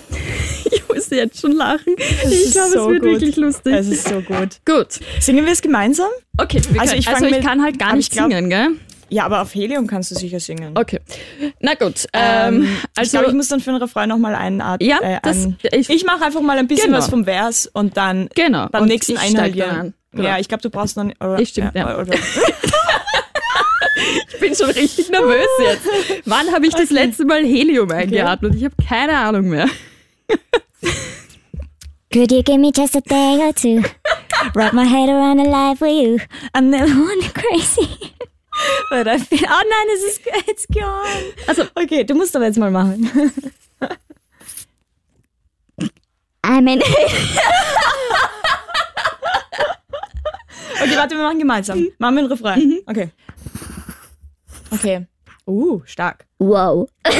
Ich 0.68 0.82
muss 0.88 1.10
jetzt 1.10 1.40
schon 1.40 1.52
lachen. 1.52 1.94
Es 2.24 2.46
ich 2.46 2.52
glaube, 2.52 2.70
so 2.72 2.80
es 2.80 2.88
wird 2.88 3.02
gut. 3.02 3.10
wirklich 3.12 3.36
lustig. 3.36 3.72
Es 3.72 3.86
ist 3.86 4.08
so 4.08 4.20
gut. 4.20 4.58
Gut. 4.64 4.98
Singen 5.20 5.44
wir 5.46 5.52
es 5.52 5.62
gemeinsam? 5.62 6.08
Okay, 6.38 6.60
wir 6.70 6.80
Also 6.80 6.90
können, 6.94 7.00
ich 7.00 7.08
also 7.08 7.26
ich 7.26 7.40
kann 7.40 7.62
halt 7.62 7.78
gar 7.78 7.94
nicht 7.94 8.06
ich 8.08 8.10
glaub- 8.10 8.30
singen, 8.32 8.50
gell? 8.50 8.68
Ja, 9.08 9.24
aber 9.26 9.42
auf 9.42 9.54
Helium 9.54 9.86
kannst 9.86 10.10
du 10.10 10.16
sicher 10.16 10.40
singen. 10.40 10.76
Okay. 10.76 10.98
Na 11.60 11.74
gut. 11.74 12.06
Ähm, 12.12 12.62
Ähm, 12.64 12.76
also, 12.96 13.02
ich 13.06 13.10
glaube, 13.10 13.26
ich 13.28 13.34
muss 13.34 13.46
dann 13.48 13.60
für 13.60 13.70
den 13.70 13.76
Refrain 13.80 14.08
nochmal 14.08 14.34
einen 14.34 14.60
Art. 14.60 14.82
ja, 14.82 14.98
äh, 15.00 15.20
das, 15.22 15.46
ich, 15.72 15.88
ich 15.88 16.04
mache 16.04 16.24
einfach 16.24 16.40
mal 16.40 16.58
ein 16.58 16.66
bisschen 16.66 16.86
Genau. 16.86 16.98
was 16.98 17.08
vom 17.08 17.24
Vers 17.24 17.70
und 17.72 17.96
dann 17.96 18.28
genau. 18.34 18.66
beim 18.68 18.82
Und 18.82 18.88
nächsten 18.88 19.16
steig 19.16 19.54
dann 19.56 19.70
an. 19.70 19.94
Genau. 20.12 20.28
Ja, 20.28 20.38
ich 20.38 20.48
glaube, 20.48 20.62
du 20.62 20.70
brauchst 20.70 20.96
dann. 20.96 21.12
Oder, 21.20 21.38
Ich 21.38 21.50
stimmt, 21.50 21.74
ja. 21.74 21.98
Oder, 21.98 22.14
Ich 24.28 24.38
bin 24.40 24.54
schon 24.54 24.70
richtig 24.70 25.08
nervös 25.10 25.46
jetzt. 25.60 25.86
Wann 26.26 26.50
habe 26.52 26.66
ich 26.66 26.74
das 26.74 26.90
letzte 26.90 27.24
Mal 27.24 27.42
Helium 27.44 27.90
eingeatmet? 27.90 28.54
Ich 28.54 28.64
habe 28.64 28.74
keine 28.86 29.16
Ahnung 29.16 29.48
mehr. 29.48 29.68
Could 32.12 32.30
you 32.32 32.42
give 32.42 32.58
me 32.58 32.70
just 32.74 32.94
a 32.96 33.00
day 33.00 33.38
or 33.42 33.52
two? 33.54 33.82
Wrap 34.54 34.72
my 34.72 34.84
head 34.84 35.08
around 35.08 35.40
a 35.40 35.44
life 35.44 35.80
with 35.80 35.92
you. 35.92 36.18
I 36.54 36.60
never 36.60 36.86
wanted 36.86 37.34
crazy. 37.34 37.88
But 38.90 39.06
I 39.08 39.18
feel, 39.18 39.46
oh 39.48 39.62
nein, 39.68 39.88
es 39.94 40.02
ist 40.04 40.20
it's 40.46 40.66
gone. 40.72 41.32
Also, 41.46 41.64
Okay, 41.74 42.04
du 42.04 42.14
musst 42.14 42.34
aber 42.36 42.46
jetzt 42.46 42.58
mal 42.58 42.70
machen. 42.70 43.10
I'm 46.42 46.68
in. 46.68 46.82
Okay, 50.86 50.96
warte, 50.96 51.14
wir 51.16 51.22
machen 51.24 51.38
gemeinsam. 51.38 51.88
Machen 51.98 52.14
wir 52.14 52.20
einen 52.20 52.32
Refrain. 52.32 52.78
Okay. 52.86 53.10
Okay. 54.70 55.06
Uh, 55.46 55.80
stark. 55.84 56.24
Whoa. 56.38 56.88
das 57.02 57.12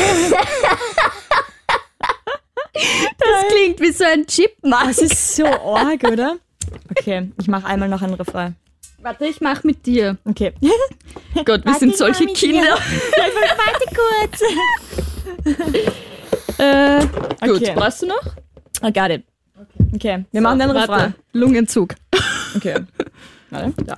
klingt 3.51 3.81
wie 3.81 3.93
so 3.93 4.05
ein 4.05 4.27
Chipmunk. 4.27 4.85
Das 4.85 4.99
ist 4.99 5.37
so 5.37 5.47
arg, 5.47 6.03
oder? 6.05 6.37
Okay, 6.91 7.31
ich 7.41 7.49
mache 7.49 7.67
einmal 7.67 7.89
noch 7.89 8.03
einen 8.03 8.15
Refrain. 8.15 8.57
Warte, 8.99 9.27
ich 9.27 9.41
mach 9.41 9.63
mit 9.65 9.87
dir. 9.87 10.17
Okay. 10.25 10.53
Gott, 11.45 11.65
wir 11.65 11.75
sind 11.75 11.91
ich 11.91 11.97
solche 11.97 12.25
mit 12.25 12.35
Kinder. 12.37 12.77
Warte 12.77 13.87
kurz. 13.95 14.43
Äh, 16.59 17.01
gut, 17.43 17.61
Okay. 17.61 17.75
brauchst 17.75 18.01
du 18.01 18.07
noch? 18.07 18.23
I 18.83 18.91
got 18.91 19.11
it. 19.11 19.25
Okay, 19.95 20.25
wir 20.33 20.41
machen 20.41 20.59
Warte, 20.59 20.75
Refrain. 20.75 21.15
Lungenzug. 21.33 21.95
Okay. 22.57 22.77
Warte. 23.57 23.75
Ja. 23.87 23.97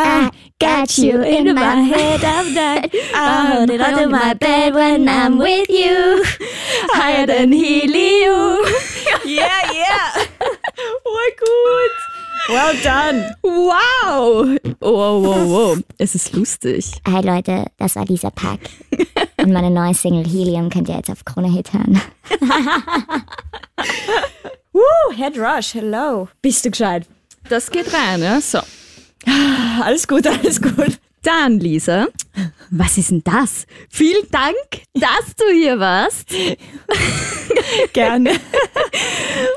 I 0.00 0.30
got 0.60 0.96
you 0.98 1.20
in 1.22 1.54
my 1.54 1.82
head 1.82 2.22
of 2.22 2.54
that. 2.54 2.88
I 3.14 3.46
hold 3.52 3.70
it 3.70 3.80
under 3.80 4.08
my 4.08 4.34
bed 4.34 4.74
when 4.74 5.08
I'm 5.08 5.38
with 5.38 5.68
you. 5.68 6.24
Higher 6.92 7.26
than 7.26 7.52
Helium. 7.52 8.58
Yeah, 9.24 9.72
yeah. 9.72 10.12
Voll 11.04 11.32
gut. 11.38 11.90
Well 12.48 12.74
done. 12.82 13.34
Wow. 13.42 14.56
Wow, 14.80 15.18
wow, 15.20 15.46
wow. 15.46 15.76
Es 15.98 16.14
ist 16.14 16.32
lustig. 16.32 16.92
Hey 17.06 17.20
Leute, 17.22 17.66
das 17.76 17.96
war 17.96 18.06
Lisa 18.06 18.30
Pack. 18.30 18.60
Und 19.36 19.52
meine 19.52 19.70
neue 19.70 19.92
Single 19.92 20.24
Helium 20.24 20.70
könnt 20.70 20.88
ihr 20.88 20.96
jetzt 20.96 21.10
auf 21.10 21.24
Krone 21.26 21.50
Hit 21.52 21.72
hören. 21.74 22.00
Woo, 24.78 25.12
Head 25.16 25.36
Rush, 25.36 25.74
hello. 25.74 26.28
Bist 26.40 26.64
du 26.64 26.70
gescheit? 26.70 27.04
Das 27.48 27.68
geht 27.68 27.92
rein, 27.92 28.22
ja? 28.22 28.40
So. 28.40 28.60
Alles 29.82 30.06
gut, 30.06 30.24
alles 30.24 30.62
gut. 30.62 31.00
Dann, 31.20 31.58
Lisa, 31.58 32.06
was 32.70 32.96
ist 32.96 33.10
denn 33.10 33.24
das? 33.24 33.66
Vielen 33.90 34.30
Dank, 34.30 34.54
dass 34.94 35.34
du 35.36 35.52
hier 35.52 35.80
warst. 35.80 36.28
Gerne. 37.92 38.38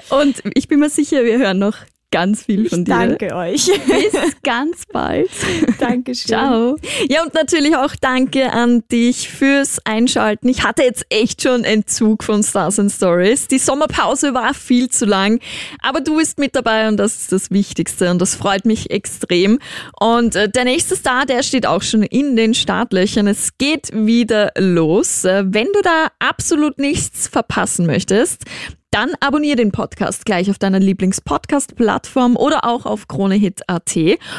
Und 0.10 0.42
ich 0.56 0.68
bin 0.68 0.80
mir 0.80 0.90
sicher, 0.90 1.24
wir 1.24 1.38
hören 1.38 1.60
noch 1.60 1.78
ganz 2.12 2.44
viel 2.44 2.70
von 2.70 2.84
dir. 2.86 2.92
Danke 2.92 3.34
euch. 3.36 3.66
Bis 3.66 4.14
ganz 4.44 4.86
bald. 4.92 5.30
Dankeschön. 5.80 6.28
Ciao. 6.28 6.76
Ja, 7.10 7.24
und 7.24 7.34
natürlich 7.34 7.76
auch 7.76 7.96
danke 8.00 8.52
an 8.52 8.84
dich 8.92 9.30
fürs 9.30 9.80
Einschalten. 9.86 10.50
Ich 10.50 10.64
hatte 10.64 10.84
jetzt 10.84 11.06
echt 11.10 11.42
schon 11.42 11.64
Entzug 11.64 12.24
von 12.24 12.44
Stars 12.44 12.80
and 12.80 12.92
Stories. 12.92 13.48
Die 13.48 13.58
Sommerpause 13.58 14.34
war 14.34 14.54
viel 14.54 14.90
zu 14.90 15.06
lang, 15.06 15.40
aber 15.82 16.02
du 16.02 16.18
bist 16.18 16.38
mit 16.38 16.56
dabei 16.56 16.88
und 16.88 16.98
das 16.98 17.18
ist 17.18 17.32
das 17.32 17.52
Wichtigste 17.52 18.12
und 18.12 18.20
das 18.20 18.36
freut 18.36 18.66
mich 18.66 18.92
extrem. 18.92 19.60
Und 20.00 20.36
äh, 20.36 20.50
der 20.50 20.66
nächste 20.66 20.96
Star, 20.96 21.26
der 21.26 21.44
steht 21.44 21.66
auch 21.66 21.82
schon 21.82 22.04
in 22.04 22.36
den 22.36 22.54
Startlöchern. 22.54 23.28
Es 23.28 23.58
geht 23.58 23.90
wieder 23.94 24.52
los. 24.58 25.24
Äh, 25.24 25.46
wenn 25.48 25.68
du 25.74 25.82
da 25.82 26.08
absolut 26.20 26.78
nichts 26.78 27.28
verpassen 27.28 27.86
möchtest, 27.86 28.46
dann 28.92 29.14
abonniere 29.20 29.56
den 29.56 29.72
Podcast 29.72 30.26
gleich 30.26 30.50
auf 30.52 30.60
deiner 30.60 30.80
Lieblings-Podcast-Plattform 30.80 32.36
oder 32.36 32.66
auch 32.66 32.86
auf 32.86 33.08
KroneHit.at 33.08 33.98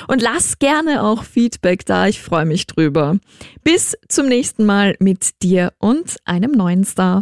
und 0.09 0.23
lass 0.23 0.59
gerne 0.59 1.03
auch 1.03 1.25
Feedback 1.25 1.85
da. 1.87 2.07
Ich 2.07 2.21
freue 2.21 2.45
mich 2.45 2.67
drüber. 2.67 3.17
Bis 3.65 3.97
zum 4.09 4.29
nächsten 4.29 4.65
Mal 4.65 4.95
mit 4.99 5.43
dir 5.43 5.73
und 5.79 6.17
einem 6.25 6.53
neuen 6.53 6.85
Star. 6.85 7.21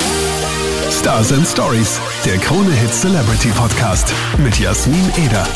Stars 0.90 1.32
and 1.32 1.46
Stories, 1.46 2.00
der 2.26 2.36
Krone 2.38 2.72
Hit 2.72 2.92
Celebrity 2.92 3.48
Podcast 3.50 4.12
mit 4.38 4.58
Jasmin 4.58 5.10
Eder. 5.24 5.46